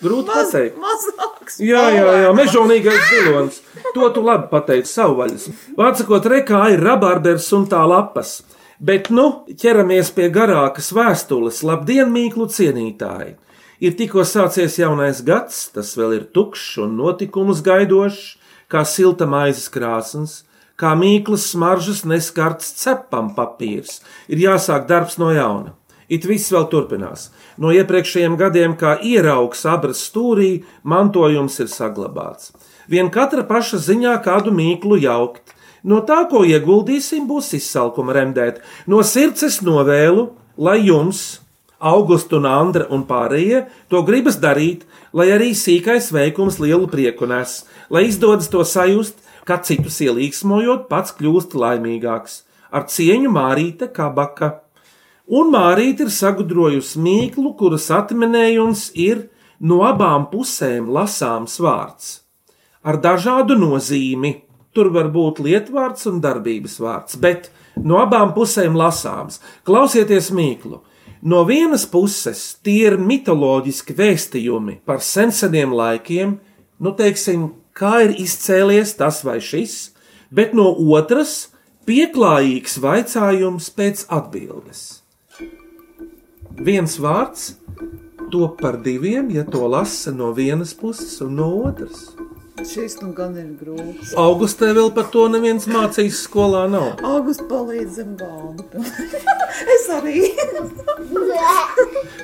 grūti 0.04 0.28
pateikt. 0.30 0.76
mazāks. 0.78 1.56
Jā, 1.64 1.86
jā, 1.96 2.06
jā, 2.24 2.34
mežonīgais 2.38 3.08
zilonis. 3.12 3.62
To 3.96 4.10
tu 4.14 4.22
labi 4.22 4.48
pateici 4.52 4.92
savvaļas. 4.92 5.48
Vārdsakot, 5.80 6.28
rekā 6.36 6.62
ir 6.76 6.84
rabarbers 6.84 7.48
un 7.58 7.66
tā 7.72 7.82
lapas. 7.88 8.38
Bet 8.80 9.10
nu 9.10 9.44
ķeramies 9.50 10.12
pie 10.14 10.28
garākas 10.30 10.92
vēstules. 10.94 11.64
Labdien, 11.66 12.12
mīklu 12.14 12.46
cienītāji! 12.52 13.36
Ir 13.78 13.94
tikko 13.94 14.24
sācies 14.26 14.80
jaunais 14.80 15.20
gads, 15.22 15.68
tas 15.70 15.92
vēl 16.00 16.16
ir 16.16 16.28
tukšs 16.34 16.80
un 16.82 16.96
notikumus 16.98 17.60
gaidošs, 17.62 18.38
kā 18.74 18.82
silta 18.90 19.28
maizes 19.30 19.68
krāsns, 19.70 20.40
kā 20.78 20.96
mīklas 20.98 21.46
smaržas 21.52 22.02
neskarts 22.10 22.72
cepam 22.82 23.36
papīrs. 23.38 24.00
Ir 24.30 24.42
jāsāk 24.42 24.88
darbs 24.90 25.20
no 25.22 25.30
jauna. 25.30 25.76
It 26.10 26.24
viss 26.26 26.50
vēl 26.54 26.70
turpinās. 26.72 27.28
No 27.60 27.70
iepriekšējiem 27.76 28.38
gadiem, 28.40 28.74
kā 28.80 28.96
ieraugs 29.04 29.66
abras 29.68 30.02
stūrī, 30.08 30.64
mantojums 30.82 31.60
ir 31.60 31.70
saglabāts. 31.70 32.54
Vien 32.88 33.12
katra 33.12 33.44
paša 33.46 33.82
ziņā 33.84 34.16
kādu 34.24 34.54
mīklu 34.56 34.98
jaukt. 35.04 35.54
No 35.84 36.00
tā, 36.08 36.24
ko 36.32 36.46
ieguldīsim, 36.48 37.28
būs 37.28 37.52
izsalkuma 37.60 38.16
remdēt. 38.16 38.64
No 38.88 39.04
sirds 39.04 39.44
es 39.46 39.60
novēlu, 39.62 40.32
lai 40.58 40.80
jums, 40.88 41.42
Augusta 41.80 42.40
un 42.40 42.48
Andra 42.50 42.88
un 42.90 43.04
pārējie, 43.06 43.68
to 43.90 44.02
gribas 44.08 44.40
darīt, 44.42 44.88
lai 45.14 45.30
arī 45.36 45.52
sīkais 45.54 46.10
veikums 46.14 46.58
lielu 46.64 46.90
prieku 46.90 47.30
nes, 47.30 47.64
lai 47.94 48.08
izdodas 48.10 48.50
to 48.50 48.64
sajust, 48.66 49.20
kā 49.46 49.60
citus 49.64 50.00
ielīgsmojot, 50.02 50.88
pats 50.90 51.14
kļūst 51.18 51.54
laimīgāks. 51.54 52.44
ar 52.72 52.84
cieņu 52.92 53.30
Mārīte 53.32 53.88
Kabaka. 53.94 54.64
Un 55.28 55.52
Mārīte 55.54 56.04
ir 56.08 56.12
sagudrojusi 56.12 57.00
mīklu, 57.00 57.54
kuras 57.60 57.88
atminējums 57.92 58.92
ir 58.96 59.30
no 59.60 59.84
abām 59.88 60.28
pusēm 60.32 60.90
lasāms 60.92 61.60
vārds. 61.64 62.10
Ar 62.84 63.00
dažādu 63.00 63.56
nozīmi. 63.56 64.44
Tur 64.74 64.92
var 64.94 65.08
būt 65.10 65.40
lietvārds 65.42 66.06
un 66.12 66.20
darbības 66.22 66.76
vārds, 66.84 67.16
bet 67.18 67.50
no 67.82 67.98
abām 68.04 68.36
pusēm 68.36 68.76
lasāms. 68.78 69.40
Klausieties 69.66 70.30
mīklu! 70.30 70.84
No 71.22 71.44
vienas 71.48 71.88
puses 71.90 72.58
tie 72.62 72.92
ir 72.92 72.98
mitoloģiski 73.02 73.96
vēstījumi 73.98 74.80
par 74.86 75.02
senseniem 75.02 75.74
laikiem, 75.74 76.38
nu 76.78 76.94
teiksim, 76.98 77.50
kā 77.74 78.04
ir 78.06 78.16
izcēlies 78.22 78.94
tas 79.00 79.24
vai 79.26 79.40
šis, 79.42 79.96
bet 80.30 80.54
no 80.58 80.70
otras 80.94 81.50
pieklājīgs 81.88 82.78
vaicājums 82.84 83.70
pēc 83.74 84.06
atbildes. 84.14 84.84
Viens 86.58 86.98
vārds 87.00 87.54
top 88.34 88.60
par 88.62 88.82
diviem, 88.84 89.30
ja 89.32 89.46
to 89.48 89.68
lasa 89.70 90.12
no 90.12 90.34
vienas 90.36 90.74
puses 90.76 91.22
un 91.24 91.38
no 91.40 91.52
otras. 91.70 92.17
Šis 92.66 92.96
nu 93.04 93.12
gan 93.14 93.36
ir 93.38 93.52
grūts. 93.60 94.16
Augustē 94.18 94.72
vēl 94.74 94.90
par 94.96 95.12
to 95.14 95.28
neviens 95.30 95.68
mācījis 95.70 96.24
skolā 96.26 96.64
nav. 96.72 97.04
Augusts 97.06 97.46
palīdz 97.50 98.00
zem 98.00 98.16
galda. 98.18 98.82
es 99.76 99.86
arī. 99.94 100.24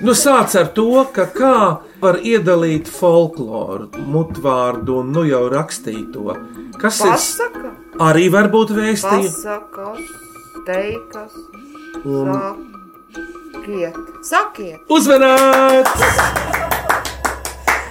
Nu, 0.01 0.15
sāc 0.17 0.55
ar 0.59 0.71
to, 0.75 0.87
ka 1.13 1.27
kā 1.35 1.53
var 2.01 2.17
iedalīt 2.25 2.89
folkloru, 2.91 3.91
mutvārdu 4.09 4.99
un 5.03 5.13
nu 5.15 5.23
jau 5.29 5.45
rakstīto. 5.53 6.33
Kas 6.81 6.99
Pasaka, 7.05 7.69
ir 7.69 8.03
arī 8.09 8.25
var 8.33 8.49
būt 8.53 8.73
vēstījums? 8.75 9.37
pasakas, 9.37 10.01
teikas, 10.67 11.37
Un 12.03 12.33
sakiet. 13.53 13.95
Sakiet! 14.27 14.81
uzmanīts! 14.91 16.52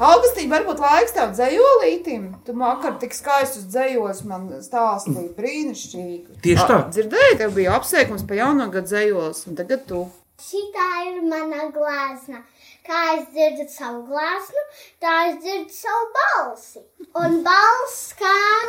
Augustīna, 0.02 0.56
varbūt 0.56 0.80
laiks 0.82 1.14
tev 1.14 1.30
dzējolītim. 1.36 2.24
Tu 2.46 2.54
vakar 2.58 2.96
tik 3.02 3.14
skaistus 3.14 3.68
dzējos 3.70 4.24
man 4.26 4.48
stāstīji 4.64 5.28
brīnišķīgi. 5.36 6.40
Tieši 6.42 6.66
tā. 6.70 6.78
Dzirdēji, 6.90 7.38
tev 7.42 7.54
bija 7.54 7.76
apsveikums 7.78 8.24
pa 8.26 8.40
jauno 8.40 8.66
gadu 8.72 8.90
dzējos, 8.90 9.44
un 9.50 9.60
tagad 9.60 9.80
tu. 9.86 10.02
Šitā 10.42 10.88
ir 11.06 11.22
mana 11.28 11.68
glāzna. 11.74 12.42
Kā 12.82 13.02
es 13.14 13.28
dzirdu 13.30 13.68
savu 13.70 14.02
glāznu, 14.10 14.62
tā 15.02 15.14
es 15.30 15.36
dzirdu 15.44 15.76
savu 15.76 16.06
balsi. 16.18 16.82
Un 17.22 17.42
balss 17.46 18.08
skan. 18.10 18.68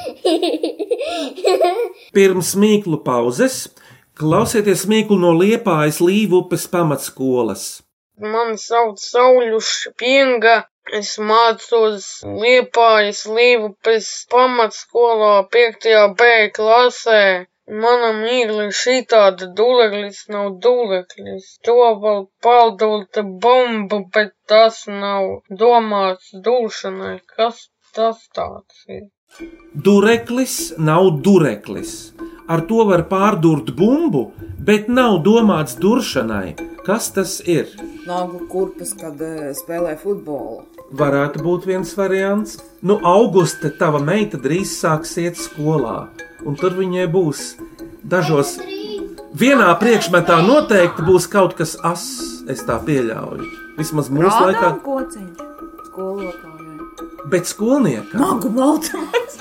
Pirms 2.16 2.50
mīklu 2.60 3.00
pauzes 3.06 3.62
klausieties 4.20 4.82
mīklu 4.90 5.16
no 5.16 5.30
Liepājas 5.32 6.02
Līvupes 6.04 6.66
pamatskolas. 6.68 7.80
Mani 8.20 8.58
sauc 8.60 8.98
Sauļus 9.00 9.68
Pienga. 10.00 10.56
Es 10.98 11.10
mācos 11.30 12.08
Liepājas 12.42 13.20
Līvupes 13.36 14.08
pamatskolā 14.32 15.34
5. 15.54 15.86
B 16.18 16.28
klasē. 16.56 17.22
Mana 17.84 18.10
mīkla 18.18 18.66
ir 18.66 18.74
šī 18.76 18.96
tāda 19.12 19.48
duleklis 19.60 20.24
nav 20.34 20.50
duleklis. 20.64 21.46
To 21.68 21.76
vēl 22.04 22.24
paldulta 22.46 23.22
bomba, 23.46 24.02
bet 24.16 24.34
tas 24.52 24.82
nav 24.88 25.30
domāts 25.62 26.34
dulšanai. 26.48 27.14
Kas 27.36 27.68
tas 27.94 28.26
tāds 28.34 28.84
ir? 28.88 29.06
Dureklis 29.86 30.56
nav 30.90 31.12
dureklis. 31.24 31.94
Ar 32.50 32.66
to 32.70 32.84
var 32.88 33.04
pārdurt 33.10 33.70
bumbu, 33.78 34.22
bet 34.68 34.88
nav 34.98 35.20
domāts 35.26 35.78
duršanai. 35.84 36.56
Kas 36.86 37.10
tas 37.12 37.40
ir? 37.44 37.68
Naglu 38.08 38.46
kurpes, 38.50 38.94
kad 38.98 39.20
eh, 39.20 39.50
spēlē 39.56 39.96
futbolu. 40.00 40.62
Varētu 40.96 41.42
būt 41.44 41.66
viens 41.68 41.92
variants. 41.98 42.56
Nu, 42.82 42.96
auguste 43.06 43.70
tava 43.78 44.00
meita 44.02 44.40
drīz 44.40 44.72
sāks 44.80 45.12
iet 45.20 45.38
skolā, 45.38 46.08
un 46.42 46.56
tur 46.58 46.74
viņai 46.78 47.04
būs 47.12 47.42
dažos. 48.02 48.56
Vienā 49.38 49.68
priekšmetā 49.78 50.40
noteikti 50.42 51.04
būs 51.06 51.28
kaut 51.30 51.54
kas 51.58 51.76
ass, 51.86 52.08
es 52.50 52.64
tā 52.66 52.80
pieļauju. 52.82 53.46
Vismaz 53.78 54.08
mūsu 54.10 54.32
laikā, 54.48 54.72
Rādām 54.72 54.80
kociņš 54.82 55.44
skolotājai. 55.90 57.28
bet 57.30 57.46
skolniekam. 57.46 58.18
Nagu 58.24 58.50
maltamais. 58.56 59.38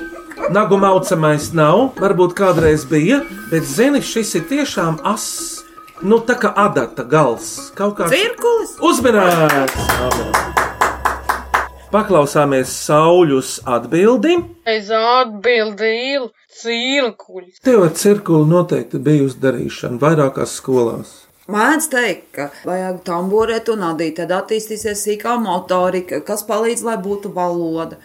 Nagu 0.54 0.78
maucamais 0.82 1.50
nav, 1.54 1.90
varbūt 2.00 2.36
kādreiz 2.38 2.86
bija, 2.90 3.24
bet 3.52 3.66
zini, 3.68 4.00
šis 4.06 4.36
ir 4.40 4.46
tiešām 4.50 5.02
ass. 5.04 5.64
Nu, 6.00 6.22
tā 6.24 6.38
kā 6.40 6.54
adata 6.56 7.04
gals. 7.04 7.74
Kaut 7.76 7.98
kā 7.98 8.06
Cirkulis. 8.08 8.78
uzmanīts! 8.80 9.76
Paklausāmies 11.92 12.72
sauļus 12.86 13.58
atbildi. 13.68 14.38
Es 14.64 14.88
atbildi 14.96 15.90
ir 16.14 16.30
cirkuļs. 16.62 17.60
Tev 17.66 17.84
ar 17.90 17.92
cirkuli 18.00 18.48
noteikti 18.48 19.02
bija 19.04 19.26
uzdarīšana 19.28 20.00
vairākās 20.00 20.54
skolās. 20.62 21.12
Mēdz 21.50 21.90
teikt, 21.92 22.26
ka 22.38 22.48
vajag 22.64 23.02
tamborēt 23.08 23.72
un 23.74 23.84
adīt, 23.90 24.20
tad 24.22 24.32
attīstīsies 24.38 25.02
sīkā 25.04 25.34
motorika, 25.42 26.22
kas 26.24 26.46
palīdz, 26.48 26.86
lai 26.86 26.96
būtu 27.02 27.34
valoda. 27.34 27.98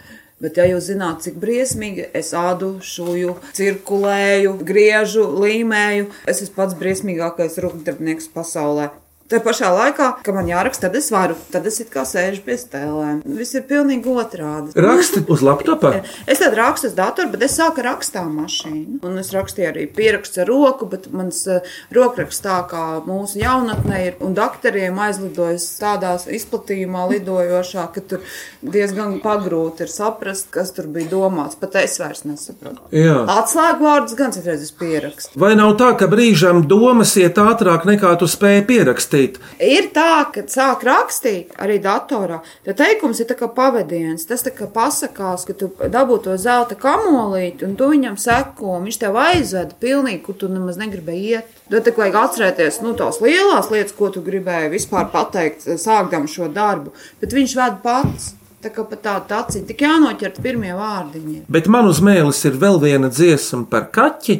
Bet, 0.44 0.58
ja 0.60 0.66
jūs 0.68 0.90
zināt, 0.90 1.22
cik 1.24 1.38
briesmīgi 1.40 2.10
es 2.20 2.34
ādu, 2.36 2.74
šūju, 2.84 3.38
cirkulēju, 3.56 4.58
griežu, 4.68 5.24
līmēju, 5.40 6.10
es 6.28 6.42
esmu 6.44 6.58
pats 6.58 6.76
briesmīgākais 6.82 7.56
rūpnieks 7.64 8.28
pasaulē. 8.34 8.90
Tā 9.34 9.40
pašā 9.42 9.66
laikā, 9.74 10.06
kad 10.22 10.36
man 10.36 10.46
jāraksta, 10.46 10.86
tad 10.86 10.94
es 11.00 11.08
varu, 11.10 11.34
tad 11.50 11.64
es 11.66 11.80
kā 11.90 12.04
sēžu 12.06 12.44
pie 12.46 12.54
stēlēm. 12.54 13.16
Viss 13.34 13.56
ir 13.58 13.64
pilnīgi 13.66 14.12
otrādi. 14.12 14.70
Raksti 14.78 15.24
uz 15.26 15.42
laptopa. 15.42 15.90
Es 16.30 16.38
tad 16.40 16.54
rakstu 16.56 16.88
uz 16.88 16.94
datoru, 16.94 17.32
bet 17.32 17.42
es 17.46 17.56
sāku 17.58 17.82
rakstīt 17.82 18.30
mašīnu. 18.30 19.00
Un 19.06 19.18
es 19.18 19.32
rakstīju 19.34 19.66
arī 19.72 19.84
pierakstu 19.90 20.44
ar 20.44 20.48
roku, 20.50 20.86
bet 20.90 21.08
mans 21.10 21.40
uh, 21.50 21.66
rokraksts 21.94 22.44
tā 22.44 22.60
kā 22.70 22.82
mūsu 23.06 23.40
jaunatnē 23.40 23.98
ir. 24.04 24.14
Un 24.24 24.36
doktoriem 24.36 24.98
aizlidojas 25.02 25.66
tādā 25.80 26.14
izplatījumā 26.38 27.08
lidojošā, 27.10 27.88
ka 27.94 28.04
tur 28.06 28.22
diezgan 28.62 29.18
pagrūti 29.24 29.86
ir 29.86 29.92
saprast, 29.92 30.50
kas 30.54 30.70
tur 30.76 30.86
bija 30.94 31.10
domāts. 31.10 31.58
Pat 31.58 31.80
es 31.82 31.98
vairs 31.98 32.22
nesaprotu. 32.28 32.86
Atslēgvārdus 33.34 34.14
gan 34.18 34.34
citreiz 34.36 34.62
es 34.62 34.72
pierakstu. 34.78 35.34
Vai 35.40 35.54
nav 35.58 35.74
tā, 35.80 35.90
ka 35.98 36.08
brīžam 36.12 36.62
domas 36.70 37.16
iet 37.18 37.40
ātrāk 37.42 37.88
nekā 37.90 38.14
tu 38.22 38.30
spēj 38.30 38.62
pierakstīt? 38.70 39.23
Ir 39.62 39.88
tā, 39.94 40.26
ka 40.34 40.44
sāk 40.50 40.84
rakstīt 40.86 41.54
arī 41.60 41.78
datorā. 41.82 42.40
Tad 42.66 42.78
teikums 42.80 43.22
ir 43.22 43.30
kā 43.38 43.48
pavadiens. 43.56 44.26
Tas 44.28 44.44
kā 44.44 44.68
pasakās, 44.70 45.46
ka 45.48 45.56
tu 45.58 45.70
dabū 45.80 46.20
to 46.24 46.36
zelta 46.40 46.76
kamolīti, 46.78 47.64
un 47.66 47.74
tu 47.78 47.90
viņam 47.92 48.18
seko, 48.20 48.78
viņš 48.84 49.00
tev 49.00 49.18
aizveda 49.22 49.78
pilnīgi, 49.80 50.22
kur 50.26 50.38
tu 50.38 50.50
nemaz 50.52 50.78
negribēji 50.80 51.34
iet. 51.34 51.58
Tad 51.72 51.88
tā 51.88 51.96
vajag 51.96 52.20
atcerēties 52.20 52.80
nu, 52.84 52.94
tās 52.98 53.20
lielās 53.24 53.70
lietas, 53.72 53.96
ko 53.96 54.10
tu 54.14 54.22
gribēji 54.24 54.72
vispār 54.74 55.10
pateikt, 55.12 55.66
sākdam 55.80 56.28
šo 56.30 56.50
darbu. 56.52 56.94
Bet 57.22 57.36
viņš 57.36 57.58
ved 57.60 57.84
pats. 57.84 58.32
Tā 58.64 58.70
kā 58.72 58.80
pat 58.88 59.02
tāda 59.04 59.42
acīm 59.42 59.66
tik 59.68 59.82
jānoķert 59.84 60.38
pirmie 60.40 60.70
vārdiņi. 60.72 61.42
Bet 61.52 61.66
man 61.68 61.84
uz 61.90 61.98
mēlis 62.00 62.38
ir 62.48 62.54
vēl 62.56 62.78
viena 62.80 63.10
dziesma 63.12 63.66
par 63.68 63.90
kaķi, 63.92 64.38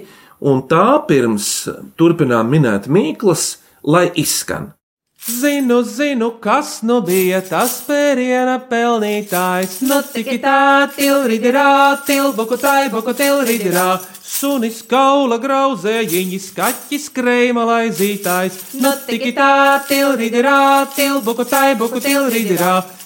un 0.49 0.63
tā 0.71 0.87
pirms 1.05 1.49
turpinām 2.01 2.49
minēt 2.49 2.89
mīklas, 2.89 3.59
lai 3.85 4.11
izskan. 4.15 4.73
Zinu, 5.25 5.83
zinu, 5.83 6.31
kas 6.41 6.83
nu 6.83 6.99
bija 7.01 7.39
tas 7.41 7.79
pēriena 7.87 8.59
pelnītājs. 8.69 9.79
Nu, 9.89 10.03
tiki 10.13 10.37
tā, 10.43 10.85
tilridirā, 10.93 11.97
tilbuku 12.05 12.59
tai, 12.61 12.91
buku 12.93 13.15
tilridirā. 13.17 14.03
Sunis 14.21 14.83
kaula 14.89 15.39
grauzējiņš, 15.41 16.51
kaķis 16.59 17.09
kreima 17.17 17.65
laizītājs. 17.71 18.59
Nu, 18.85 18.93
tiki 19.07 19.33
tā, 19.33 19.81
tilridirā, 19.89 20.85
tilbuku 20.93 21.49
tai, 21.49 21.73
buku. 21.81 22.05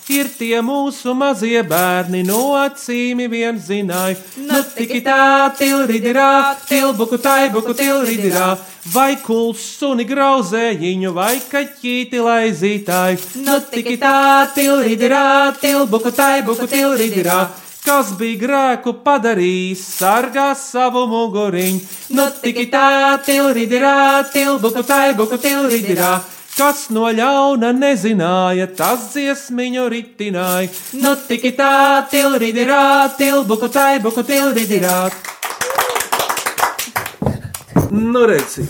Ir 0.08 0.28
tie 0.32 0.62
mūsu 0.64 1.12
mazie 1.12 1.60
bērni, 1.68 2.22
no 2.24 2.54
acīm 2.56 3.18
vien 3.28 3.58
zināja. 3.60 4.16
Nu, 4.40 4.62
tiki 4.72 5.02
tā, 5.04 5.52
tilridirā, 5.58 6.56
tilbuku 6.64 7.18
tai, 7.20 7.50
buku 7.52 7.74
tilridirā. 7.76 8.54
Vai 8.88 9.18
kuls 9.20 9.60
suni 9.76 10.06
grauzējiņu, 10.08 11.12
vai 11.12 11.34
kaķīti 11.50 12.22
laizītāji. 12.24 13.20
Nu, 13.44 13.58
tiki 13.68 13.98
tā, 14.00 14.48
tilridirā, 14.56 15.52
tilbuku 15.60 16.14
tai, 16.16 16.40
buku 16.46 16.70
tilridirā. 16.72 17.42
Kas 17.84 18.14
bija 18.16 18.40
grēku 18.46 18.96
padarījis, 19.04 19.84
sargā 20.00 20.54
savu 20.56 21.04
muguriņu. 21.12 21.84
Nu, 22.16 22.30
tiki 22.40 22.64
tā, 22.72 23.20
tilridirā, 23.28 24.24
tilbuku 24.32 24.88
tai, 24.88 25.12
buku 25.20 25.36
tilridirā. 25.36 26.16
Kas 26.58 26.88
no 26.90 27.06
ļauna 27.14 27.68
nezināja, 27.70 28.64
tas 28.74 29.12
dziesmiņu 29.12 29.84
ritināja. 29.92 30.72
Nu, 30.98 31.12
tiki 31.28 31.52
tā, 31.54 32.02
tilridirā, 32.10 33.06
tilbuku 33.14 33.68
tai, 33.70 34.00
buku 34.02 34.24
tilridirā. 34.26 34.96
Nu, 37.94 38.24
redzi, 38.26 38.66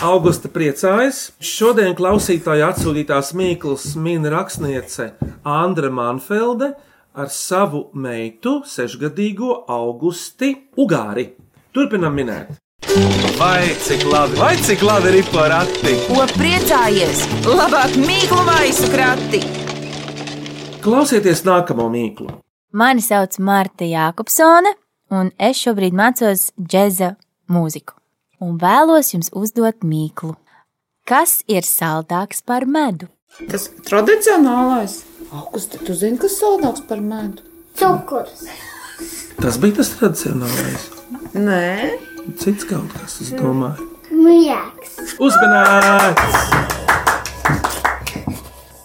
Augusta 0.00 0.48
priecājas. 0.48 1.26
Šodien 1.44 1.92
klausītāja 1.98 2.70
atsūtītās 2.72 3.34
mīklas 3.36 3.90
min 4.00 4.24
rakstniece 4.32 5.10
Andra 5.44 5.92
Manfelde 5.92 6.72
ar 7.12 7.28
savu 7.28 7.90
meitu, 7.92 8.62
sešgadīgo 8.64 9.66
Augusti 9.68 10.54
Ugāri. 10.80 11.28
Turpinam 11.76 12.16
minēt. 12.16 12.56
Vai 12.90 13.76
cik 13.78 14.02
labi, 14.02 14.34
vai 14.34 14.56
cik 14.56 14.80
labi 14.82 15.12
ir 15.20 15.26
porakti? 15.30 15.92
Ko 16.08 16.24
priecājies? 16.34 17.20
Labāk 17.46 17.94
mīklu 18.02 18.40
maisu 18.48 18.88
krati! 18.90 19.38
Klausieties 20.82 21.44
nākamo 21.46 21.86
mīklu. 21.92 22.34
Mani 22.74 23.04
sauc 23.06 23.38
Marta 23.38 23.86
Jākopsone, 23.86 24.74
un 25.14 25.30
es 25.38 25.62
šobrīd 25.62 25.94
mācos 25.94 26.48
džēza 26.58 27.12
mūziku. 27.46 27.94
Un 28.42 28.58
vēlos 28.58 29.14
jums 29.14 29.30
uzdot 29.38 29.86
mīklu. 29.86 30.34
Kas 31.06 31.44
ir 31.46 31.62
saldāks 31.62 32.42
par 32.42 32.66
medu? 32.66 33.06
Tas 33.46 33.70
tradicionālais. 33.86 35.04
Augusta, 35.30 35.78
tu 35.78 35.94
zini, 35.94 36.18
kas 36.18 36.40
saldāks 36.42 36.82
par 36.90 36.98
medu? 36.98 37.46
Cukurs. 37.78 38.48
Tas 39.38 39.62
bija 39.62 39.78
tas 39.78 39.94
tradicionālais. 39.94 40.90
Nē, 41.38 42.09
Cits 42.38 42.64
kaut 42.68 42.92
kas, 42.94 43.16
es 43.24 43.30
domāju. 43.34 43.86
Miegs. 44.10 45.16
Uzmanīts! 45.22 46.36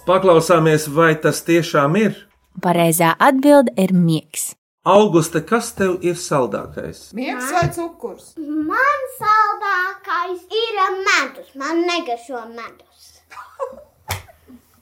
Paklausāmies, 0.06 0.86
vai 0.90 1.14
tas 1.20 1.42
tiešām 1.46 1.98
ir. 2.00 2.14
Pareizā 2.62 3.12
atbilde 3.18 3.74
ir 3.76 3.92
miegs. 3.92 4.54
Augusta, 4.86 5.42
kas 5.42 5.72
tev 5.74 5.98
ir 6.06 6.14
saldākais? 6.14 7.10
miegs 7.18 7.50
vai 7.52 7.66
cukurs? 7.74 8.32
Man 8.38 9.08
saldākais 9.18 10.46
ir 10.62 10.78
medus. 11.08 11.50
Man 11.58 11.82
negašo 11.90 12.46
medus. 12.54 13.10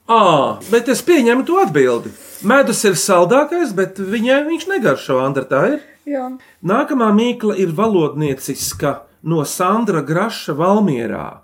Ā, 0.05 0.61
bet 0.69 0.89
es 0.93 1.01
pieņemu 1.01 1.43
to 1.47 1.57
atbildi. 1.63 2.11
Medus 2.45 2.83
ir 2.85 2.93
saldākais, 2.99 3.71
bet 3.73 3.97
viņai 3.97 4.43
viņš 4.45 4.65
negaršo, 4.69 5.17
Andra, 5.23 5.45
tā 5.49 5.61
ir. 5.73 5.79
Jā. 6.05 6.27
Nākamā 6.61 7.07
mīkla 7.17 7.55
ir 7.57 7.71
valodnieciska 7.73 8.91
no 9.25 9.41
Sandra 9.49 10.03
Graša 10.05 10.53
Valmierā. 10.59 11.41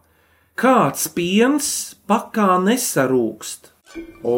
Kāds 0.54 1.08
piens 1.15 1.71
pakā 2.06 2.60
nesarūkst? 2.62 3.71
O, 4.21 4.38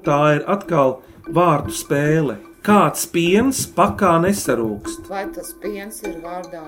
tā 0.00 0.20
ir 0.38 0.48
atkal 0.48 1.02
vārdu 1.28 1.76
spēle. 1.76 2.38
Kāds 2.64 3.04
piens 3.12 3.66
pakā 3.76 4.14
nesarūkst? 4.22 5.12
Vai 5.12 5.26
tas 5.34 5.52
piens 5.60 6.00
ir 6.06 6.22
vārdā 6.24 6.64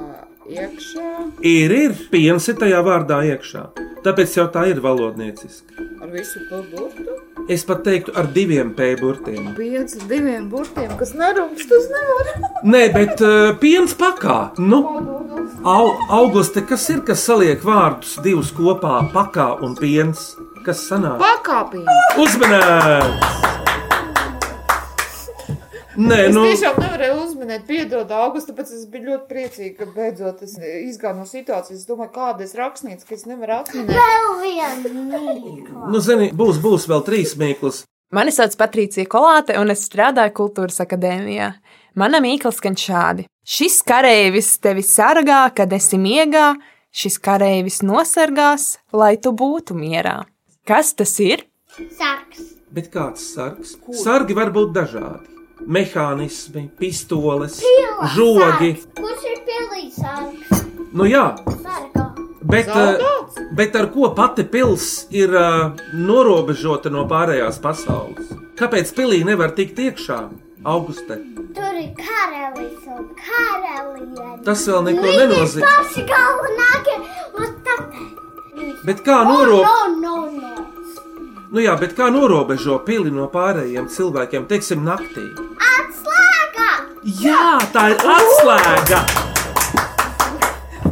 iekšā 0.49 1.11
Ir, 1.45 1.73
ir, 1.73 1.95
piens 2.11 2.49
ir 2.49 2.57
tajā 2.61 2.81
vārdā 2.87 3.21
iekšā. 3.31 3.65
Tāpēc 4.05 4.37
jau 4.37 4.47
tā 4.53 4.67
ir 4.69 4.81
valodnieciska. 4.85 5.81
ar 6.05 6.11
visu 6.13 6.41
burtu? 6.51 7.15
Es 7.49 7.65
pat 7.65 7.83
teiktu 7.85 8.13
ar 8.17 8.27
diviem 8.33 8.73
pēburtiem. 8.77 9.55
Piens 9.57 9.97
ar 9.97 10.07
diviem 10.09 10.49
burtiem, 10.49 10.93
kas 11.01 11.15
nerūkst, 11.17 11.69
tas 11.69 11.89
nevar. 11.93 12.31
Nē, 12.75 12.83
bet 12.95 13.21
uh, 13.25 13.53
piens 13.61 13.95
pakā. 13.95 14.53
Nu, 14.59 14.81
au, 15.65 15.91
auguste, 16.21 16.65
kas 16.69 16.89
ir, 16.91 17.01
kas 17.05 17.25
saliek 17.25 17.65
vārdus 17.65 18.19
divus 18.25 18.53
kopā- 18.53 19.01
pakā 19.17 19.51
un 19.65 19.77
piens? 19.77 20.35
Kas 20.65 20.87
sanāk? 20.89 21.21
Pakāpiens. 21.21 22.17
Uzmanīts! 22.25 23.54
Nē, 25.95 26.19
Es 26.29 26.35
nu, 26.35 26.43
tiešām 26.49 26.79
nevarēju 26.83 27.17
uzminēt, 27.23 27.67
piedod, 27.69 28.11
Augusta, 28.11 28.51
tāpēc 28.53 28.73
es 28.75 28.87
biju 28.91 29.13
ļoti 29.13 29.29
priecīga, 29.31 29.75
ka 29.79 29.87
beidzot 29.95 30.43
es 30.43 30.57
izgāju 30.59 31.21
no 31.21 31.27
situācijas. 31.29 31.83
Es 31.85 31.87
domāju, 31.87 32.11
kāda 32.17 32.43
ir 32.47 32.55
rakstniece, 32.59 33.07
ka 33.07 33.15
es 33.15 33.27
nevaru 33.31 33.61
atminēt. 33.61 33.93
Vēl 33.95 34.31
viena 34.43 34.95
mīkla. 35.39 35.91
nu 35.95 36.01
zini, 36.03 36.31
būs, 36.35 36.59
būs 36.65 36.89
vēl 36.91 37.05
trīs 37.07 37.37
mīklas. 37.39 37.85
Mani 38.15 38.35
sauc 38.35 38.57
Patricija 38.59 39.07
Kolāte, 39.11 39.57
un 39.59 39.71
es 39.75 39.87
strādāju 39.89 40.35
Kultūras 40.35 40.83
akadēmijā. 40.83 41.53
Mana 41.99 42.21
mīkla 42.23 42.51
skan 42.55 42.75
šādi: 42.79 43.27
Šis 43.47 43.81
kareivis 43.87 44.57
tevi 44.63 44.83
sargā, 44.87 45.45
kad 45.55 45.73
esi 45.73 45.99
miegā, 45.99 46.55
šis 46.95 47.19
kareivis 47.23 47.83
nosargās, 47.87 48.79
lai 48.93 49.15
tu 49.17 49.31
būtu 49.35 49.75
mierā. 49.79 50.25
Kas 50.67 50.95
tas 50.95 51.15
ir? 51.23 51.47
Sarks. 51.99 52.51
Bet 52.75 52.91
kāds 52.91 53.23
sargs? 53.35 53.77
Sargi 54.03 54.35
var 54.35 54.51
būt 54.55 54.73
dažādi. 54.75 55.31
Mehānismi, 55.67 56.69
pistoles, 56.79 57.61
Pila 57.61 58.09
žogi. 58.15 58.41
sargs. 58.41 58.87
Kurš 58.99 59.25
ir 59.31 59.39
pilīs 59.49 59.97
sarks? 60.01 60.65
Nu 60.95 61.05
jā, 61.09 61.25
Sargā. 61.65 62.05
bet, 62.43 62.69
uh, 62.69 62.99
bet 63.57 63.75
ar 63.77 63.89
ko 63.95 64.11
pati 64.15 64.45
pils 64.45 65.07
ir 65.11 65.33
uh, 65.35 65.73
norobežota 65.95 66.91
no 66.93 67.07
pārējās 67.11 67.59
pasaules? 67.65 68.29
Kāpēc 68.59 68.93
pilī 68.95 69.25
nevar 69.27 69.51
tikt 69.57 69.79
iekšā? 69.79 70.21
Auguste. 70.65 71.19
Tur 71.57 71.75
ir 71.77 71.91
karalis 71.99 72.87
un 72.89 73.09
karaliene. 73.19 74.39
Tas 74.47 74.63
vēl 74.69 74.85
neko 74.87 75.03
Viņi 75.03 75.19
nenozīmē. 75.21 75.67
paši 75.67 76.05
galvenākie 76.09 76.95
un 77.41 77.51
tāpēc. 77.67 78.79
Bet 78.87 79.03
kā 79.05 79.19
Oh, 79.21 79.29
norobežot? 79.29 79.99
no, 80.01 80.15
no, 80.31 80.31
no. 80.31 80.74
Nu 81.55 81.63
jā, 81.63 81.77
bet 81.79 81.93
kā 81.95 82.09
norobežo 82.11 82.81
pili 82.83 83.13
no 83.15 83.29
pārējiem 83.31 83.85
cilvēkiem, 83.87 84.47
teiksim, 84.51 84.81
naktī? 84.83 85.23
Atslēgā! 85.63 86.71
Jā, 87.21 87.45
tā 87.71 87.85
ir 87.93 88.03
atslēga! 88.11 88.99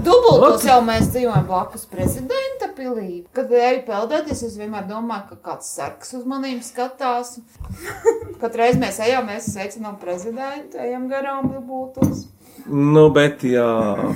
Dubultos 0.07 0.63
jau 0.69 0.77
mēs 0.87 1.09
dzīvojam 1.11 1.49
blakus 1.51 1.83
prezidenta 1.91 2.71
pilī. 2.77 3.25
Kad 3.35 3.51
eju 3.51 3.83
peldēties, 3.91 4.45
es 4.53 4.55
vienmēr 4.61 4.87
domāju, 4.87 5.33
ka 5.33 5.51
kāds 5.51 5.75
sarks 5.75 6.15
uz 6.21 6.23
maniem 6.31 6.63
skatās. 6.63 7.41
Kad 8.45 8.55
reiz 8.63 8.79
mēs 8.79 9.03
ejam, 9.03 9.27
mēs 9.35 9.51
sveicinām 9.51 9.99
prezidentu, 9.99 10.79
ejam 10.79 11.11
garām 11.11 11.51
dubultos. 11.51 12.29
Nu, 12.71 13.09
bet 13.11 13.43
jā, 13.43 13.67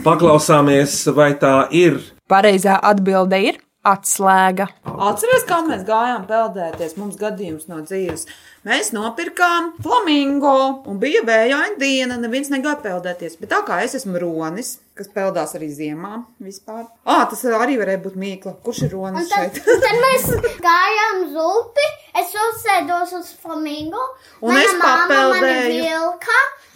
paklausāmies, 0.07 1.01
vai 1.11 1.33
tā 1.43 1.57
ir. 1.75 2.05
Pareizā 2.31 2.79
atbilde 2.79 3.49
ir 3.51 3.66
atslēga. 3.87 4.67
Atceries, 5.07 5.45
kā 5.49 5.61
mēs 5.67 5.85
gājām 5.87 6.27
peldēties? 6.29 6.97
Mums 6.99 7.19
gadījums 7.21 7.69
no 7.71 7.83
dzīves. 7.85 8.27
Mēs 8.67 8.91
nopirkām 8.91 9.77
flamingo, 9.85 10.83
un 10.91 10.99
bija 10.99 11.21
vējaina 11.27 11.79
diena. 11.79 12.17
Neviens 12.19 12.51
negāja 12.51 12.81
peldēties. 12.83 13.37
Bet 13.39 13.53
tā 13.53 13.61
kā 13.67 13.79
es 13.85 13.95
esmu 14.01 14.19
ronis, 14.19 14.73
kas 14.99 15.11
peldās 15.15 15.55
arī 15.55 15.69
ziemā 15.71 16.25
vispār. 16.43 16.87
Ah, 17.07 17.23
tas 17.31 17.45
arī 17.47 17.77
varēja 17.79 18.03
būt 18.09 18.17
mīkla. 18.19 18.57
Kurš 18.67 18.87
ir 18.89 18.97
ronis 18.97 19.31
tad, 19.31 19.55
šeit? 19.55 19.63
tad 19.87 20.03
mēs 20.03 20.27
gājām 20.67 21.23
uz 21.29 21.39
upi, 21.45 21.87
es 22.23 22.35
uzsēdos 22.49 23.15
uz 23.21 23.33
flamingo, 23.43 24.03
Un 24.41 24.51
mana 24.57 24.65
es 24.65 24.79
papeldēju. 24.83 26.09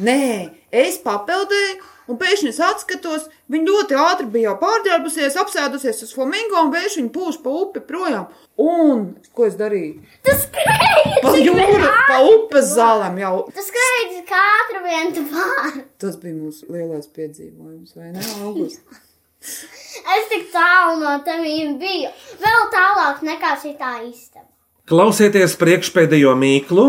Nē, 0.07 0.21
es 0.71 1.01
papeldēju, 1.03 1.81
un 2.11 2.19
pēkšņi 2.21 2.51
es 2.51 2.61
atskatos, 2.67 3.27
viņa 3.53 3.71
ļoti 3.71 3.99
ātri 4.03 4.29
bija 4.35 4.51
jau 4.51 4.57
pārģērbusies, 4.61 5.39
apsēdusies 5.41 6.05
uz 6.07 6.15
flamingo, 6.17 6.65
un 6.65 6.73
pēkšņi 6.75 7.03
viņa 7.03 7.13
pūš 7.15 7.41
pa 7.45 7.55
upi 7.63 7.83
projām. 7.87 8.29
Un 8.61 9.07
ko 9.37 9.47
es 9.49 9.57
darīju? 9.61 10.03
Tas 10.27 10.43
skrēja! 10.45 11.21
Pa 11.25 11.37
jūru, 11.39 11.93
pa 12.09 12.19
upes 12.29 12.75
zālēm 12.75 13.21
jau. 13.23 13.35
Tas 13.57 13.71
skrēja 13.71 14.25
kā 14.29 14.41
ātri 14.57 14.83
vien 14.87 15.15
tu 15.17 15.25
pāri. 15.31 15.85
Tas 16.03 16.19
bija 16.21 16.37
mūsu 16.37 16.69
lielais 16.73 17.09
piedzīvojums, 17.17 17.95
vai 17.97 18.13
ne? 18.15 18.27
August? 18.45 18.83
Es 19.41 20.27
tik 20.31 20.51
tālu 20.53 21.01
no 21.01 21.15
tevīm 21.25 21.79
biju. 21.81 22.11
Vēl 22.41 22.67
tālāk 22.75 23.23
nekā 23.25 23.55
šī 23.63 23.73
tā 23.79 23.95
istaba. 24.05 24.47
Klausieties 24.91 25.57
priekšpēdējo 25.61 26.35
mīklu, 26.37 26.85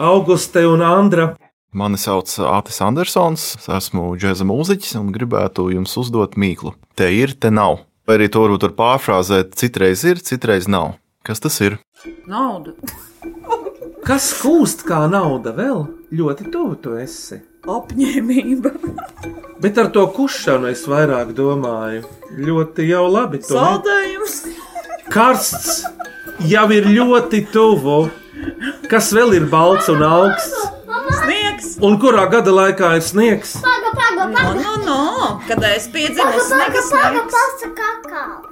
Auguste 0.00 0.64
un 0.70 0.84
Andra. 0.86 1.34
Mani 1.70 1.98
sauc 2.02 2.32
Atis 2.50 2.80
Andersons, 2.82 3.42
esmu 3.70 4.16
džēza 4.18 4.42
mūziķis 4.42 4.96
un 4.98 5.12
gribētu 5.14 5.68
jums 5.70 5.92
uzdot 6.00 6.34
mīklu. 6.34 6.72
Te 6.98 7.06
ir, 7.14 7.36
te 7.38 7.52
nav. 7.54 7.84
Vai 8.10 8.16
arī 8.18 8.26
to 8.26 8.42
varbūt 8.42 8.64
var 8.66 8.72
pārfrāzēt, 8.80 9.52
citreiz 9.54 10.02
ir, 10.02 10.18
citreiz 10.18 10.66
nav. 10.66 10.96
Kas 11.22 11.38
tas 11.38 11.60
ir? 11.62 11.76
Nauda. 12.26 12.74
Kas 14.08 14.32
kūst 14.40 14.82
kā 14.88 15.04
nauda 15.12 15.52
vēl? 15.54 15.84
Ļoti 16.10 16.48
tuvu 16.50 16.74
tu 16.82 16.96
esi. 16.98 17.38
Apņēmība. 17.70 18.72
Bet 19.62 19.78
ar 19.78 19.92
to 19.94 20.08
kušanu 20.16 20.72
es 20.72 20.82
vairāk 20.90 21.30
domāju. 21.38 22.02
Ļoti 22.34 22.88
jau 22.88 23.04
labi. 23.12 23.44
Saldējums. 23.46 24.40
Karsts 25.14 25.84
jau 26.50 26.66
ir 26.74 26.90
ļoti 26.90 27.44
tuvu. 27.54 28.00
Kas 28.90 29.12
vēl 29.14 29.38
ir 29.38 29.46
balts 29.54 29.86
un 29.92 30.02
augsts? 30.02 30.59
Un 31.82 31.96
kurā 32.02 32.26
gada 32.30 32.52
laikā 32.52 32.90
ir 32.98 33.04
sniegs? 33.04 33.54
Paga, 33.64 33.90
paga, 33.96 34.26
No, 34.28 34.34
paga. 34.36 34.54
no, 34.62 34.72
no. 34.84 35.40
Kad 35.48 35.62
es 35.64 35.86
piedzimu, 35.88 36.24
Paga, 36.24 36.36
es 36.42 36.48
paga, 36.50 36.64
nekas 36.68 36.90
paga, 36.90 37.10
sniegs. 37.10 37.34
pasaka. 37.36 38.42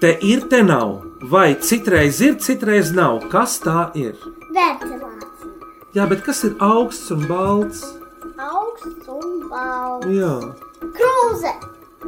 Te 0.00 0.10
ir, 0.22 0.40
te 0.50 0.62
nav. 0.62 0.96
Vai 1.22 1.54
citreiz 1.60 2.20
ir, 2.20 2.34
citreiz 2.42 2.90
nav. 2.94 3.20
Kas 3.30 3.58
tā 3.62 3.90
ir? 3.98 4.14
Ventilācija. 4.54 5.54
Jā, 5.94 6.06
bet 6.10 6.22
kas 6.26 6.42
ir 6.44 6.56
augsts 6.60 7.10
un 7.14 7.26
balts? 7.30 7.84
Augsts 8.38 9.08
un 9.08 9.48
balts. 9.50 10.06
Jā, 10.06 10.34
Krūze. 10.98 11.54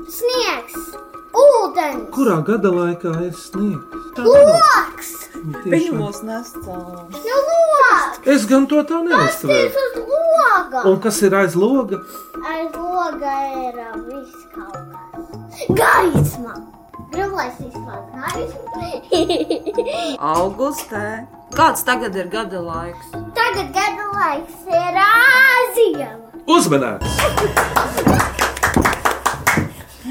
Sniegs. 0.07 0.91
Ūdens. 1.35 2.07
Kurā 2.15 2.39
gada 2.47 2.71
laikā 2.75 3.13
ir 3.27 3.35
sniegs? 3.39 3.85
Tā 4.17 4.23
Loks! 4.27 5.11
Tieši 5.31 5.71
Viņu 5.73 5.93
tā. 5.93 5.99
mūs 6.01 6.19
nes 6.27 6.49
cauri. 6.65 7.21
Nu, 7.25 7.37
loks! 7.73 8.19
Es 8.35 8.43
gan 8.51 8.67
to 8.71 8.83
tā 8.85 8.99
Pasties 9.07 9.45
neuztveru. 9.47 9.71
uz 9.85 9.95
loga! 10.11 10.83
Un 10.91 10.99
kas 11.01 11.23
ir 11.23 11.33
aiz 11.39 11.55
loga? 11.57 12.01
Aiz 12.51 12.75
loga 12.77 13.35
ir 13.63 13.75
uh, 13.81 13.95
viss 14.11 14.37
kaut 14.55 14.75
kas. 15.15 15.27
Gaisma! 15.81 16.55
Es 17.11 17.57
izpaužu 17.59 18.13
gaismu. 18.15 18.75
Augustē. 20.35 21.27
Kāds 21.57 21.83
tagad 21.87 22.15
ir 22.15 22.29
gada 22.31 22.61
laiks? 22.63 23.07
Tagad 23.35 23.73
gada 23.75 24.07
laiks 24.15 24.57
ir 24.71 25.01
Āzija. 25.07 26.11
Uzmanīgs! 26.47 28.27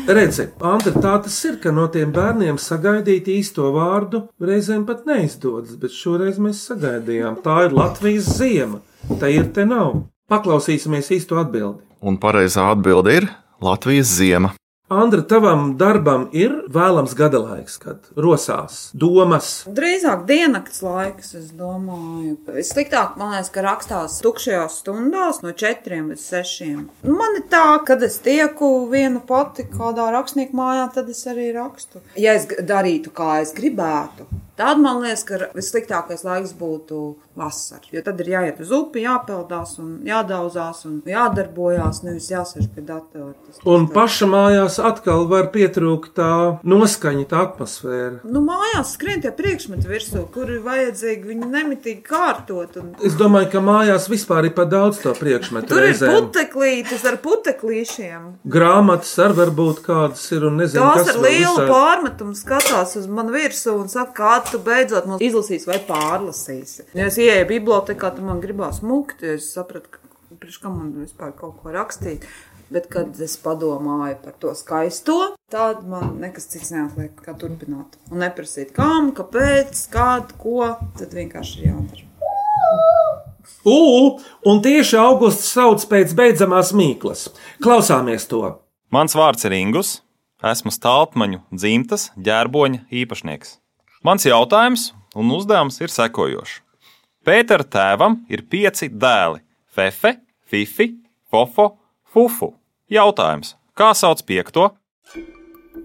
Redzi, 0.10 0.48
Andri, 0.66 0.90
tā 0.98 1.12
tas 1.22 1.36
ir, 1.46 1.60
ka 1.62 1.70
no 1.70 1.84
tiem 1.94 2.10
bērniem 2.10 2.56
sagaidīt 2.58 3.28
īsto 3.30 3.68
vārdu 3.76 4.24
reizēm 4.42 4.88
pat 4.88 5.04
neizdodas, 5.06 5.76
bet 5.78 5.94
šoreiz 5.94 6.40
mēs 6.42 6.64
sagaidījām. 6.66 7.36
Tā 7.46 7.68
ir 7.68 7.76
Latvijas 7.78 8.32
ziema. 8.40 8.80
Tā 9.22 9.30
ir 9.30 9.52
te 9.54 9.68
nav. 9.70 10.00
Paklausīsimies 10.34 11.12
īsto 11.14 11.38
atbildi. 11.38 11.86
Un 12.02 12.18
pareizā 12.18 12.72
atbilde 12.74 13.20
ir 13.20 13.30
Latvijas 13.62 14.10
ziema. 14.18 14.56
Andra, 14.90 15.22
tavam 15.22 15.76
darbam 15.78 16.24
ir 16.34 16.64
vēlams 16.74 17.12
gada 17.14 17.38
laiks, 17.44 17.76
kad 17.78 18.08
rosās 18.18 18.80
domas. 18.98 19.52
Drīzāk 19.70 20.24
diennakts 20.26 20.82
laiks, 20.82 21.36
es 21.38 21.52
domāju. 21.54 22.40
Vissliktāk, 22.56 23.14
man 23.22 23.36
liekas, 23.36 23.52
ka 23.54 23.66
rakstās 23.68 24.18
tukšajās 24.26 24.80
stundās 24.82 25.44
no 25.46 25.54
4 25.54 26.02
līdz 26.08 26.26
6. 26.26 26.74
Man 27.06 27.38
ir 27.38 27.46
tā, 27.54 27.68
kad 27.86 28.02
es 28.02 28.18
tieku 28.26 28.72
viena 28.90 29.22
pati 29.22 29.68
kādā 29.70 30.10
rakstnieku 30.18 30.58
mājā, 30.58 30.90
tad 30.98 31.14
es 31.14 31.22
arī 31.30 31.52
rakstu. 31.54 32.02
Ja 32.18 32.34
es 32.40 32.50
darītu, 32.50 33.14
kā 33.14 33.44
es 33.44 33.54
gribētu, 33.54 34.26
tad 34.58 34.82
man 34.82 35.04
liekas, 35.06 35.22
ka 35.28 35.52
vissliktākais 35.54 36.26
laiks 36.26 36.58
būtu 36.58 37.04
vasara. 37.38 37.86
Jo 37.94 38.02
tad 38.04 38.20
ir 38.26 38.34
jāiet 38.34 38.60
uz 38.66 38.74
upi, 38.76 39.06
jāpeldās 39.06 39.78
un 39.80 40.00
jādauzās 40.08 40.82
un 40.90 40.98
jādarbojās, 41.08 42.02
nevis 42.08 42.28
jāsēž 42.34 42.68
pie 42.74 42.84
datora. 42.90 43.38
Un 43.70 43.88
paša 43.94 44.28
mājās 44.34 44.79
atkal 44.82 45.26
var 45.30 45.50
pietrūkt 45.54 46.14
tā 46.18 46.32
noskaņa, 46.68 47.26
tā 47.30 47.42
atmosfēra. 47.48 48.22
Nu, 48.28 48.42
mājās 48.46 48.94
skrien 48.96 49.22
tie 49.24 49.32
priekšmeti 49.36 49.90
virsū, 49.90 50.24
kur 50.34 50.50
ir 50.52 50.62
vajadzīgi 50.66 51.30
viņu 51.30 51.50
nemitīgi 51.52 52.04
kārtot. 52.08 52.78
Un... 52.82 52.92
Es 53.06 53.18
domāju, 53.20 53.52
ka 53.54 53.64
mājās 53.64 54.10
vispār 54.12 54.50
ir 54.50 54.56
par 54.58 54.70
daudz 54.72 55.02
to 55.04 55.14
priekšmetu. 55.18 55.70
Tur 55.72 55.84
ir 55.84 55.90
reizēm. 55.92 56.16
puteklītes 56.16 57.06
ar 57.10 57.20
puteklīšiem. 57.24 58.28
Grāmatas 58.58 59.14
arī 59.24 59.40
varbūt 59.44 59.84
kādas 59.86 60.26
ir 60.36 60.48
un 60.50 60.60
nezinu, 60.64 60.84
Tās 60.84 61.14
ar 61.14 61.22
lielu 61.24 61.54
visādi. 61.54 61.70
pārmetumu 61.72 62.36
skatās 62.40 62.96
uz 63.00 63.08
mani 63.08 63.36
virsū 63.36 63.78
un 63.80 63.90
saka, 63.92 64.16
kā 64.20 64.36
tu 64.52 64.62
beidzot 64.64 65.10
mums 65.10 65.24
izlasīsi 65.24 65.70
vai 65.70 65.80
pārlasīsi. 65.88 66.90
Ja 66.98 67.10
es 67.12 67.20
ieeju 67.22 67.48
bibliotekā, 67.50 68.14
tad 68.16 68.26
man 68.26 68.42
gribās 68.44 68.84
mukt, 68.86 69.24
jo 69.26 69.38
es 69.38 69.52
sapratu, 69.54 69.92
ka 69.94 70.00
priekš 70.40 70.60
kam 70.64 70.78
man 70.78 70.92
vispār 71.00 71.34
kaut 71.38 71.58
ko 71.64 71.74
rakstīt. 71.74 72.26
Bet, 72.70 72.86
kad 72.94 73.18
es 73.26 73.34
padomāju 73.42 74.20
par 74.24 74.36
to 74.42 74.52
skaisto, 74.54 75.16
tad 75.50 75.82
man 75.90 76.20
nekas 76.22 76.46
cits 76.52 76.70
neatliek, 76.70 77.16
kā 77.26 77.34
turpināt. 77.34 77.98
Un 78.12 78.22
neprasīt, 78.22 78.76
kam, 78.76 79.10
kāpēc, 79.18 79.88
kādu, 79.90 80.38
ko. 80.38 80.60
Tad 81.00 81.16
vienkārši 81.18 81.64
ir 81.64 81.72
jādara. 81.72 82.06
Ugh, 83.66 84.22
un 84.46 84.62
tieši 84.62 85.00
augusts 85.02 85.50
sauc 85.56 85.84
pēc 85.90 86.14
beidzamās 86.16 86.70
mīklas. 86.78 87.26
Klausāmies 87.64 88.30
to! 88.30 88.44
Mans 88.94 89.18
vārds 89.18 89.50
ir 89.50 89.58
Ingus. 89.58 89.98
Esmu 90.40 90.72
stāvmaņu 90.72 91.42
dzimtas 91.52 92.12
ģērboņa 92.16 92.86
īpašnieks. 93.02 93.58
Mans 94.08 94.24
jautājums 94.24 94.92
un 95.20 95.34
uzdevums 95.36 95.82
ir 95.84 95.92
sekojošs. 95.92 96.62
Pētera 97.28 97.66
tēvam 97.68 98.22
ir 98.32 98.46
pieci 98.48 98.88
dēli- 98.88 99.42
Fefe, 99.76 100.16
Fifi, 100.48 100.94
Fofo, 101.30 101.76
Fufu. 102.14 102.54
Jautājums, 102.90 103.52
kā 103.78 103.92
sauc 103.94 104.24
piekto? 104.26 104.72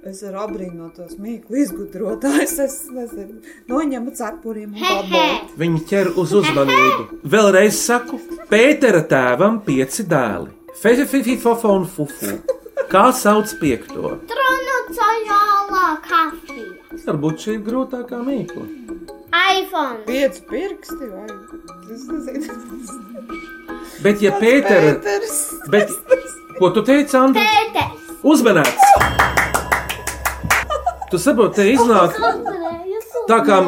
Es 0.08 0.22
varu 0.24 0.38
apbrīnot 0.40 0.96
tos 0.96 1.18
mīklu 1.20 1.58
izgudrotājus. 1.60 2.54
Es 2.64 2.76
nezinu, 2.88 3.42
noņemu 3.68 4.14
cepuriem 4.16 4.72
un 4.72 4.80
pabeigtu. 4.80 5.58
Viņi 5.60 5.82
ķer 5.90 6.10
uz 6.20 6.32
uzmanību. 6.40 7.20
Vēlreiz 7.34 7.76
saku, 7.76 8.16
Pētera 8.48 9.02
tēvam 9.08 9.60
pieci 9.66 10.06
dēli- 10.08 10.48
Fefe, 10.80 11.04
Fifi, 11.04 11.36
Fofo 11.36 11.74
un 11.76 11.84
Fufu. 11.84 12.38
Kā 12.88 13.10
sauc 13.12 13.52
piekto? 13.60 14.16
Tronu 14.32 14.78
ceļā 14.96 15.42
kafija. 16.08 16.72
Varbūt 17.04 17.44
šī 17.44 17.58
ir 17.58 17.64
grūtākā 17.68 18.24
mīkla. 18.24 18.64
iPhone. 19.60 20.04
Pieci 20.06 20.40
pirksti 20.48 21.10
vai 21.12 21.28
es 21.92 22.08
nezinu. 22.08 23.42
Bet, 24.04 24.20
ja 24.22 24.32
Pētera. 24.40 24.94
Pēters. 25.00 25.38
Bet, 25.72 25.90
ko 26.58 26.70
tu 26.74 26.82
teici, 26.86 27.16
Andri? 27.18 27.42
Pēters. 27.44 28.18
Uzmanīts! 28.24 28.84
Tu 31.10 31.20
saproti, 31.20 31.60
te 31.60 31.64
iznāk 31.74 32.16
tā 33.28 33.40
kā 33.44 33.60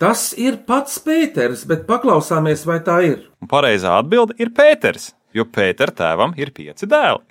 tas 0.00 0.32
ir 0.38 0.60
pats 0.66 0.98
Pēters, 1.02 1.64
bet 1.68 1.86
paklausāmies, 1.88 2.64
vai 2.68 2.78
tā 2.84 2.98
ir. 3.06 3.18
Un 3.42 3.50
pareizā 3.50 3.98
atbilde 3.98 4.36
ir 4.42 4.52
Pēters, 4.54 5.12
jo 5.34 5.46
Pētera 5.46 5.94
tēvam 5.94 6.34
ir 6.38 6.52
pieci 6.54 6.88
dēli. 6.88 7.24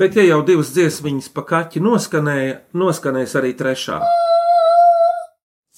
Bet, 0.00 0.16
ja 0.18 0.26
jau 0.26 0.42
divas 0.46 0.70
dziesmiņas 0.76 1.30
pa 1.34 1.42
kaķi 1.46 1.80
noskanēja, 1.82 2.60
noskanēs 2.76 3.32
arī 3.40 3.54
trešā. 3.58 4.00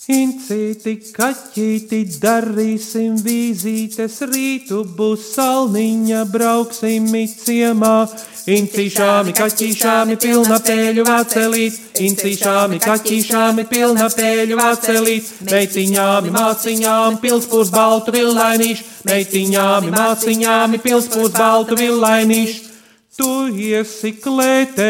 Incīti, 0.08 0.94
kaķīti, 1.12 1.98
darīsim 2.22 3.18
vīzītes, 3.20 4.14
rītu 4.30 4.78
būs 4.96 5.26
salniņa, 5.34 6.22
brauksim 6.32 7.10
ciemā. 7.28 8.06
Incīšāmi, 8.48 9.34
kaķīšāmi, 9.36 10.14
pilna 10.22 10.56
pēļu 10.64 11.04
vācelīt, 11.04 11.76
incīšāmi, 12.00 12.78
kaķīšāmi, 12.80 13.66
pilna 13.68 14.06
pēļu 14.14 14.56
vācelīt, 14.56 15.28
meitiņāmi, 15.50 16.32
māciņām, 16.32 17.18
pilspūs 17.20 17.68
baltu 17.74 18.14
villainīšu, 18.16 18.86
meitiņāmi, 19.10 19.92
māciņāmi, 19.92 20.80
pilspūs 20.86 21.36
baltu 21.36 21.76
villainīšu. 21.76 22.64
Tu 23.18 23.28
iesi 23.66 24.14
klētē, 24.22 24.88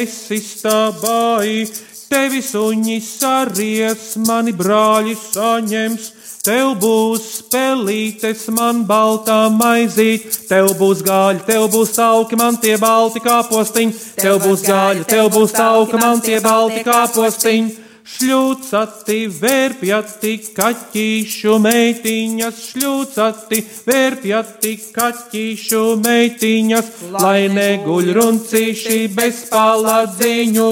esi 0.00 0.40
stābai, 0.42 1.68
tevi 2.10 2.40
suņi 2.42 2.96
saries, 3.04 4.16
mani 4.26 4.54
brāļi 4.56 5.14
saņems. 5.18 6.08
Tev 6.40 6.72
būs 6.80 7.26
spēlītes, 7.36 8.46
man 8.56 8.80
baltā 8.88 9.42
maizīt, 9.52 10.38
tev 10.48 10.72
būs 10.78 11.02
gāļi, 11.04 11.44
tev 11.44 11.66
būs 11.74 11.92
augi, 12.00 12.38
man 12.40 12.56
tie 12.62 12.78
balti 12.80 13.20
kāpostiņi, 13.20 13.92
tev 14.22 14.40
būs 14.46 14.64
gāļi, 14.64 15.04
tev 15.10 15.28
būs 15.34 15.52
augi, 15.60 16.00
man 16.00 16.24
tie 16.24 16.40
balti 16.40 16.80
kāpostiņi. 16.86 17.89
Šļūcati, 18.10 19.16
vērpjati, 19.38 20.30
kaķīšu 20.56 21.52
meitiņas, 21.62 22.62
šļūcati, 22.72 23.60
vērpjati, 23.86 24.72
kaķīšu 24.96 25.82
meitiņas, 26.00 26.88
lai 27.14 27.46
neguļ 27.54 28.10
runcīši 28.16 28.98
bez 29.14 29.44
paladziņu, 29.52 30.68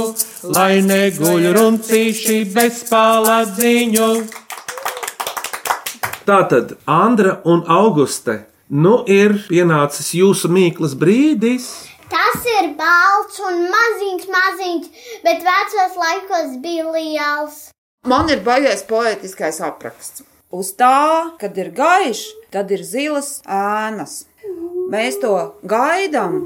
lai 0.56 0.80
neguļ 0.88 1.46
runcīši 1.58 2.40
bez 2.56 2.82
paladziņu. 2.90 4.10
Tātad, 6.26 6.74
Andra 6.90 7.38
un 7.44 7.62
Auguste, 7.70 8.40
nu 8.68 8.98
ir 9.06 9.38
pienācis 9.46 10.10
jūsu 10.18 10.50
mīklas 10.52 10.98
brīdis. 10.98 11.70
Tas 12.08 12.46
ir 12.56 12.70
balts 12.78 13.40
un 13.44 13.66
maziņš, 13.68 14.24
maziņš, 14.32 14.86
bet 15.24 15.44
vecos 15.44 15.98
laikos 16.00 16.56
bija 16.62 16.88
liels. 16.94 17.58
Man 18.08 18.30
ir 18.32 18.40
baigais 18.46 18.84
poetiskais 18.88 19.60
apraksts. 19.64 20.24
Uz 20.48 20.70
tā, 20.80 21.36
kad 21.40 21.58
ir 21.60 21.68
gaišs, 21.76 22.24
tad 22.54 22.72
ir 22.72 22.80
zilas 22.80 23.42
ēnas. 23.44 24.22
Mēs 24.88 25.20
to 25.20 25.34
gaidām, 25.68 26.38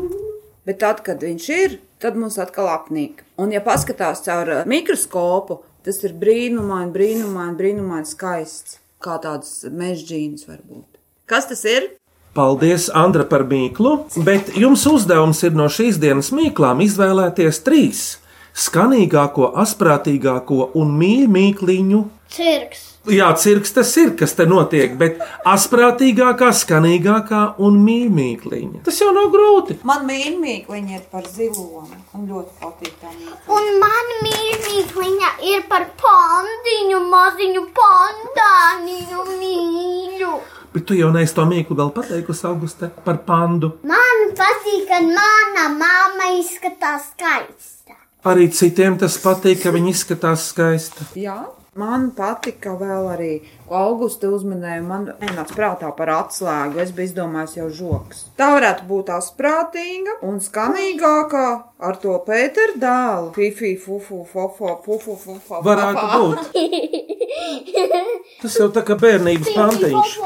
bet 0.67 0.81
tad, 0.83 1.05
kad 1.07 1.23
viņš 1.23 1.49
ir, 1.55 1.79
tad 2.03 2.19
mums 2.19 2.41
atkal 2.43 2.73
apnīk. 2.73 3.23
Un, 3.39 3.55
ja 3.55 3.63
paskatās 3.63 4.25
caur 4.27 4.51
eh, 4.51 4.65
mikroskopu, 4.67 5.61
tas 5.87 6.03
ir 6.03 6.19
brīnumaini, 6.19 6.91
brīnumaini, 6.95 7.59
brīnumaini 7.61 8.11
skaists. 8.11 8.81
Kā 9.03 9.21
tāds 9.23 9.61
mežģīns 9.71 10.47
var 10.51 10.59
būt. 10.67 10.99
Kas 11.31 11.47
tas 11.51 11.63
ir? 11.67 11.93
Paldies, 12.33 12.87
Andra, 12.97 13.27
par 13.29 13.43
mīklu, 13.45 13.91
bet 14.25 14.55
jums 14.57 14.87
uzdevums 14.89 15.43
ir 15.45 15.53
no 15.53 15.67
šīs 15.69 15.99
dienas 16.01 16.31
mīklām 16.33 16.81
izvēlēties 16.81 17.61
trīs- 17.67 18.01
skanīgāko, 18.65 19.51
asprātīgāko 19.65 20.71
un 20.75 20.97
mīļāko 20.97 21.35
mīkliņu. 21.37 22.01
Cirks. 22.33 22.89
Jā, 23.11 23.33
cirks 23.35 23.73
tas 23.75 23.91
ir, 23.99 24.13
kas 24.17 24.33
te 24.39 24.45
notiek, 24.47 24.95
bet 24.97 25.19
asprātīgākā, 25.45 26.53
skanīgākā 26.55 27.41
un 27.59 27.81
mīmīkliņa. 27.83 28.85
Tas 28.87 29.01
jau 29.03 29.11
nav 29.13 29.29
grūti. 29.35 29.77
Man 29.85 30.07
mīlīgā 30.07 30.79
ir 30.95 31.03
par 31.11 31.27
ziloņu 31.27 31.99
un 32.15 32.29
ļoti 32.31 32.57
patīk 32.63 32.95
tā 33.03 33.11
mīlīga. 33.11 33.43
Un 33.59 33.79
man 33.83 34.15
mīļākā 34.23 35.33
ir 35.51 35.67
par 35.69 35.89
pandiņu, 36.01 37.05
maziņu 37.13 37.67
pandāniņu 37.83 39.29
mīļu. 39.35 40.35
Bet 40.73 40.87
tu 40.89 40.97
jau 40.97 41.11
neesi 41.13 41.35
to 41.37 41.45
mīklu 41.49 41.77
vēl 41.77 41.91
pateikusi 41.93 42.47
Auguste 42.49 42.89
par 43.05 43.19
pandu. 43.27 43.75
Man 43.89 44.23
patīk, 44.39 44.87
ka 44.89 45.01
mana 45.05 45.67
mamma 45.75 46.31
izskatās 46.39 47.11
skaista. 47.13 47.99
Arī 48.25 48.49
citiem 48.55 48.97
tas 49.01 49.19
patīk, 49.21 49.61
ka 49.65 49.73
viņi 49.75 49.93
izskatās 49.93 50.47
skaisti. 50.53 51.11
Jā. 51.21 51.41
Man 51.73 52.11
patika 52.13 52.75
vēl 52.77 53.07
arī, 53.15 53.31
ko 53.65 53.79
Augusta 53.79 54.29
uzminēja. 54.29 54.83
Man 54.85 55.07
nāca 55.25 55.55
prātā 55.57 55.89
par 55.97 56.11
atslēgu. 56.13 56.77
Es 56.83 56.91
biju 56.93 57.09
izdomājis 57.09 57.55
jau 57.57 57.69
žoks. 57.79 58.27
Tā 58.37 58.51
varētu 58.53 58.85
būt 58.91 59.09
asprātīga 59.15 60.19
un 60.29 60.37
skanīgākā 60.45 61.47
ar 61.89 61.97
to 62.03 62.19
Pēteru 62.27 62.77
dēlu. 62.83 63.31
Fifi, 63.39 63.71
fufu, 63.81 64.21
fofo, 64.29 64.75
fufu, 64.85 65.17
fufu. 65.17 65.63
Varētu 65.65 66.05
būt. 66.13 66.53
Tas 68.43 68.59
jau 68.61 68.69
tā 68.75 68.85
kā 68.85 68.99
bērnības 69.01 69.57
pantiņš. 69.57 70.17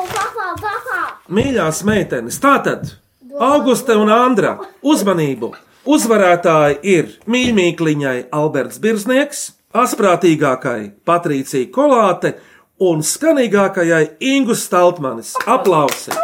Mīļās 1.30 1.84
meitenes, 1.86 2.40
tātad 2.42 2.90
Auguste 3.38 3.94
un 3.94 4.10
Andra, 4.10 4.56
uzmanību! 4.82 5.52
Uzvarētāji 5.86 6.80
ir 6.82 7.14
mīļākajai 7.30 8.24
Alberts 8.34 8.80
Birznieks, 8.82 9.52
asprātīgākajai 9.82 10.90
Patricija 11.04 11.68
Kolāte 11.72 12.36
un 12.82 13.02
skanīgākajai 13.04 14.16
Ingus 14.34 14.64
Staltmanis. 14.68 15.34
Aplausi! 15.46 16.14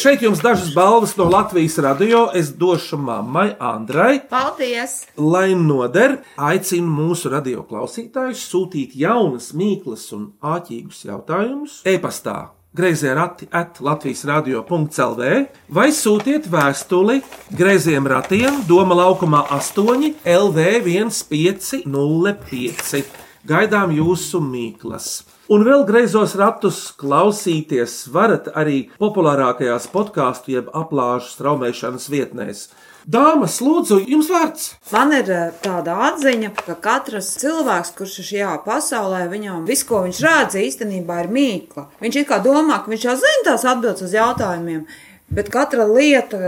Šeit 0.00 0.22
jums 0.22 0.40
dažas 0.40 0.70
balvas 0.74 1.16
no 1.18 1.26
Latvijas 1.28 1.76
radio. 1.78 2.30
Es 2.34 2.52
došu 2.56 2.96
mammai 2.96 3.50
Andrai. 3.58 4.20
Paldies! 4.30 5.02
Lai 5.16 5.50
noder, 5.54 6.16
aicinu 6.38 6.88
mūsu 6.88 7.32
radio 7.32 7.66
klausītājus 7.68 8.46
sūtīt 8.52 8.96
jaunas, 8.96 9.50
mīklas 9.52 10.06
un 10.16 10.30
āķīgus 10.40 11.04
jautājumus 11.10 11.82
e-pastā. 11.84 12.38
Grazījā 12.70 13.16
rati 13.18 13.48
at 13.50 13.80
Latvijas 13.82 14.20
radio.clv 14.28 15.30
vai 15.74 15.88
sūtiet 15.90 16.44
vēstuli 16.46 17.18
grazījiem 17.58 18.06
ratiem 18.06 18.62
Doma 18.68 18.94
laukumā 18.94 19.40
8 19.56 20.22
LV1505. 20.22 23.02
Gaidām 23.50 23.90
jūsu 23.96 24.38
mīklas! 24.44 25.24
Un 25.50 25.66
vēl 25.66 25.82
greizos 25.82 26.38
ratus 26.38 26.94
klausīties 26.94 28.06
varat 28.14 28.46
arī 28.54 28.94
populārākajās 29.02 29.90
podkāstu 29.90 30.54
jeb 30.54 30.70
aplāžu 30.70 31.26
straumēšanas 31.32 32.06
vietnēs. 32.12 32.70
Dāmas, 33.08 33.60
lūdzu, 33.64 34.02
jums 34.10 34.28
vārds! 34.28 34.64
Man 34.92 35.14
ir 35.16 35.30
eh, 35.32 35.52
tāda 35.64 35.94
atziņa, 36.10 36.50
ka 36.66 36.74
katrs 36.84 37.30
cilvēks, 37.40 37.94
kurš 37.96 38.18
ir 38.20 38.26
šajā 38.28 38.50
pasaulē, 38.66 39.22
viņam 39.30 39.64
viss, 39.68 39.86
ko 39.88 40.02
viņš 40.04 40.20
redz, 40.26 40.58
īstenībā 40.60 41.22
ir 41.24 41.30
mīkla. 41.32 41.86
Viņš 42.02 42.20
it 42.20 42.28
kā 42.28 42.42
domā, 42.44 42.82
ka 42.82 42.92
viņš 42.92 43.06
jau 43.08 43.16
zina 43.22 43.46
tās 43.48 43.64
atbildes 43.64 44.04
uz 44.04 44.16
jautājumiem. 44.18 44.84
Bet 45.30 45.46
katra 45.54 45.84
lieta 45.86 46.38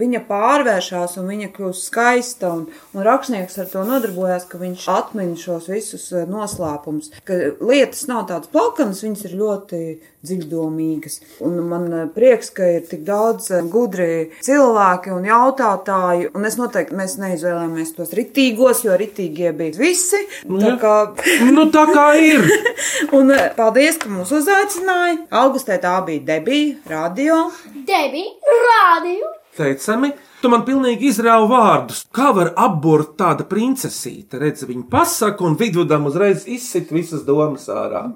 viņa 0.00 0.22
pārvēršas 0.24 1.18
un 1.20 1.26
viņa 1.28 1.50
kļūst 1.52 1.90
skaista. 1.90 2.54
Un, 2.56 2.62
un 2.96 3.04
rakstnieks 3.04 3.58
ar 3.60 3.68
to 3.68 3.82
nodarbojās, 3.84 4.46
ka 4.48 4.60
viņš 4.60 4.86
atmin 4.88 5.34
šos 5.36 5.68
visus 5.68 6.06
eh, 6.16 6.24
noslēpumus. 6.30 7.12
Ka 7.28 7.36
lietas 7.60 8.06
nav 8.08 8.24
tādas 8.30 8.48
plakanas, 8.52 9.02
viņas 9.04 9.26
ir 9.28 9.36
ļoti 9.42 9.82
dziļdomīgas. 10.24 11.18
Un 11.44 11.58
man 11.68 11.84
eh, 11.92 12.06
prieks, 12.14 12.48
ka 12.56 12.70
ir 12.78 12.88
tik 12.88 13.04
daudz 13.04 13.50
eh, 13.52 13.66
gudri 13.68 14.30
cilvēki 14.44 15.12
un 15.12 15.28
jautātāji. 15.28 16.30
Un 16.32 16.48
es 16.48 16.56
noteikti 16.60 16.96
mēs 16.96 17.18
neizvēlējāmies 17.20 17.92
tos 17.98 18.16
ritīgos, 18.16 18.86
jo 18.88 18.96
ritīgie 19.00 19.52
bija 19.56 19.76
visi. 19.80 20.22
Tā 20.48 20.74
kā, 20.80 20.96
nu, 21.56 21.68
tā 21.76 21.84
kā 21.92 22.08
ir. 22.24 22.48
un 23.16 23.36
paldies, 23.60 24.00
ka 24.00 24.08
mūs 24.12 24.32
uzaicināja. 24.40 25.26
Augustē 25.44 25.76
tā 25.84 25.98
bija 26.08 26.24
debija, 26.34 26.80
radio. 26.88 27.42
Debija, 27.84 28.29
radio. 28.70 29.30
Teicami, 29.56 30.12
tu 30.40 30.48
man 30.52 30.62
pilnīgi 30.64 31.10
izrāvi 31.10 31.48
vārdus. 31.50 32.04
Kā 32.14 32.30
var 32.36 32.52
apburt 32.56 33.16
tāda 33.18 33.44
princesīte? 33.48 34.38
Redz, 34.40 34.64
viņa 34.68 34.86
pasaka 34.92 35.44
un 35.44 35.56
vidudam 35.60 36.06
uzreiz 36.08 36.46
izsit 36.48 36.92
visas 36.94 37.26
domas 37.26 37.66
ārā. 37.72 38.06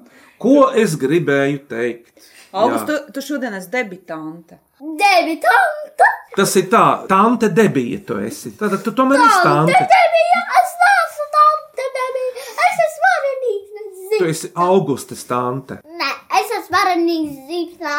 Ko 0.41 0.69
es 0.75 0.95
gribēju 0.99 1.61
teikt? 1.69 2.31
August, 2.55 2.87
tu, 2.87 2.95
tu 3.11 3.21
šodien 3.21 3.53
esi 3.59 3.67
debitante. 3.71 4.61
Debitanta. 4.79 6.07
Tas 6.35 6.55
ir 6.59 6.69
tā, 6.71 6.85
tante 7.07 7.49
debija 7.55 7.99
tu 8.07 8.19
esi. 8.23 8.53
Tad 8.59 8.77
tu 8.83 8.95
tomēr 8.95 9.19
esi 9.19 9.43
Tante 9.43 9.83
debija, 9.91 10.41
es 10.61 10.73
neesmu 10.81 11.29
tante 11.35 11.91
debija. 11.99 12.49
Es 12.69 12.81
esmu 12.87 13.11
varenīgs, 13.11 13.85
Tu 14.15 14.31
esi 14.31 14.51
Augustas 14.55 15.23
tante. 15.27 15.81
Nē, 15.83 16.11
es 16.39 16.59
esmu 16.61 16.77
varenīgs 16.79 17.39
zīps 17.51 17.83
no 17.83 17.95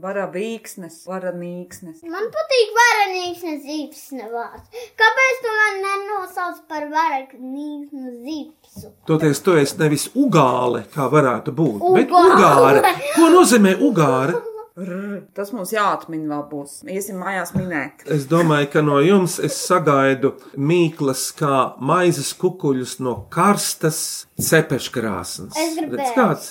auga. 0.00 0.08
Vara 0.10 0.26
vīksnes, 0.32 1.06
vara 1.06 1.32
nīksnes. 1.32 2.02
Man 2.08 2.28
patīk 2.32 2.72
varenīgs 2.76 3.40
zīps 3.64 4.12
nevārds. 4.12 4.68
Kāpēc 4.96 5.40
tu 5.44 5.54
man 5.58 5.80
nenosauc 5.84 6.62
par 6.68 6.88
varenīgs 6.88 7.90
zīpsu? 8.24 8.92
Toties 9.06 9.40
tu 9.40 9.56
esi 9.56 9.78
nevis 9.78 10.08
ugāle, 10.14 10.84
kā 10.94 11.08
varētu 11.10 11.52
būt, 11.52 11.80
bet 11.94 12.10
Ugāle. 12.10 12.80
ugāre. 12.80 12.94
Ko 13.14 13.28
nozīmē 13.28 13.76
ugāre? 13.80 14.34
Rr, 14.80 15.20
Tas 15.36 15.50
mums 15.52 15.74
jāatmin 15.74 16.24
vēl 16.30 16.44
būs. 16.48 16.78
Iesim 16.88 17.20
mājās 17.20 17.52
minēt. 17.56 18.04
Es 18.08 18.24
domāju, 18.30 18.70
ka 18.72 18.82
no 18.84 19.00
jums 19.04 19.36
es 19.44 19.58
sagaidu 19.60 20.32
mīklas 20.56 21.26
kā 21.36 21.74
maizes 21.84 22.32
kukuļus 22.40 22.96
no 23.04 23.16
karstas 23.34 24.00
cepeškrāsnes. 24.40 25.56
Es 25.58 25.76
gribēju. 25.76 26.12
Kāds? 26.16 26.50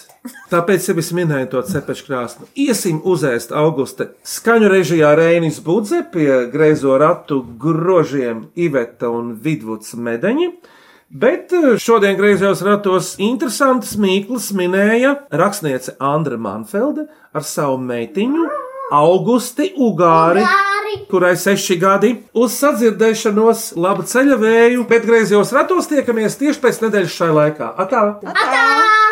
Tāpēc 0.52 0.90
jau 0.92 0.98
es 1.02 1.12
minēju 1.16 1.50
to 1.54 1.64
cepeškrāsnu. 1.72 2.50
Iesim 2.60 3.00
uzēst 3.08 3.54
augusta 3.56 4.12
skaņu 4.28 4.70
režijā 4.72 5.14
Reinis 5.18 5.62
Budze 5.64 6.04
pie 6.14 6.46
greizo 6.54 6.98
ratu 7.02 7.42
grožiem 7.62 8.50
Iveta 8.60 9.10
un 9.14 9.34
Vidvuds 9.42 9.96
Medeņi. 9.96 10.52
Bet 11.10 11.54
eh, 11.54 11.78
šodien 11.82 12.18
griezos 12.20 12.60
ratos 12.62 13.16
interesantas 13.18 13.96
mīklas 13.98 14.52
minēja 14.54 15.16
rakstniece 15.34 15.96
Andra 15.98 16.38
Manfelde 16.38 17.08
ar 17.34 17.46
savu 17.46 17.80
meitiņu 17.82 18.46
Augusti 18.94 19.72
Ugāri, 19.74 20.46
kurai 21.10 21.34
seši 21.38 21.80
gadi 21.82 22.14
uz 22.38 22.54
sadzirdēšanos, 22.62 23.72
laba 23.82 24.06
ceļa 24.06 24.38
vēju, 24.38 24.86
bet 24.90 25.10
griezos 25.10 25.54
ratos 25.58 25.90
tiekamies 25.90 26.38
tieši 26.38 26.62
pēc 26.62 26.84
nedēļas 26.86 27.18
šai 27.18 27.32
laikā. 27.42 27.74
Atā! 27.86 28.06
Atā! 28.30 29.09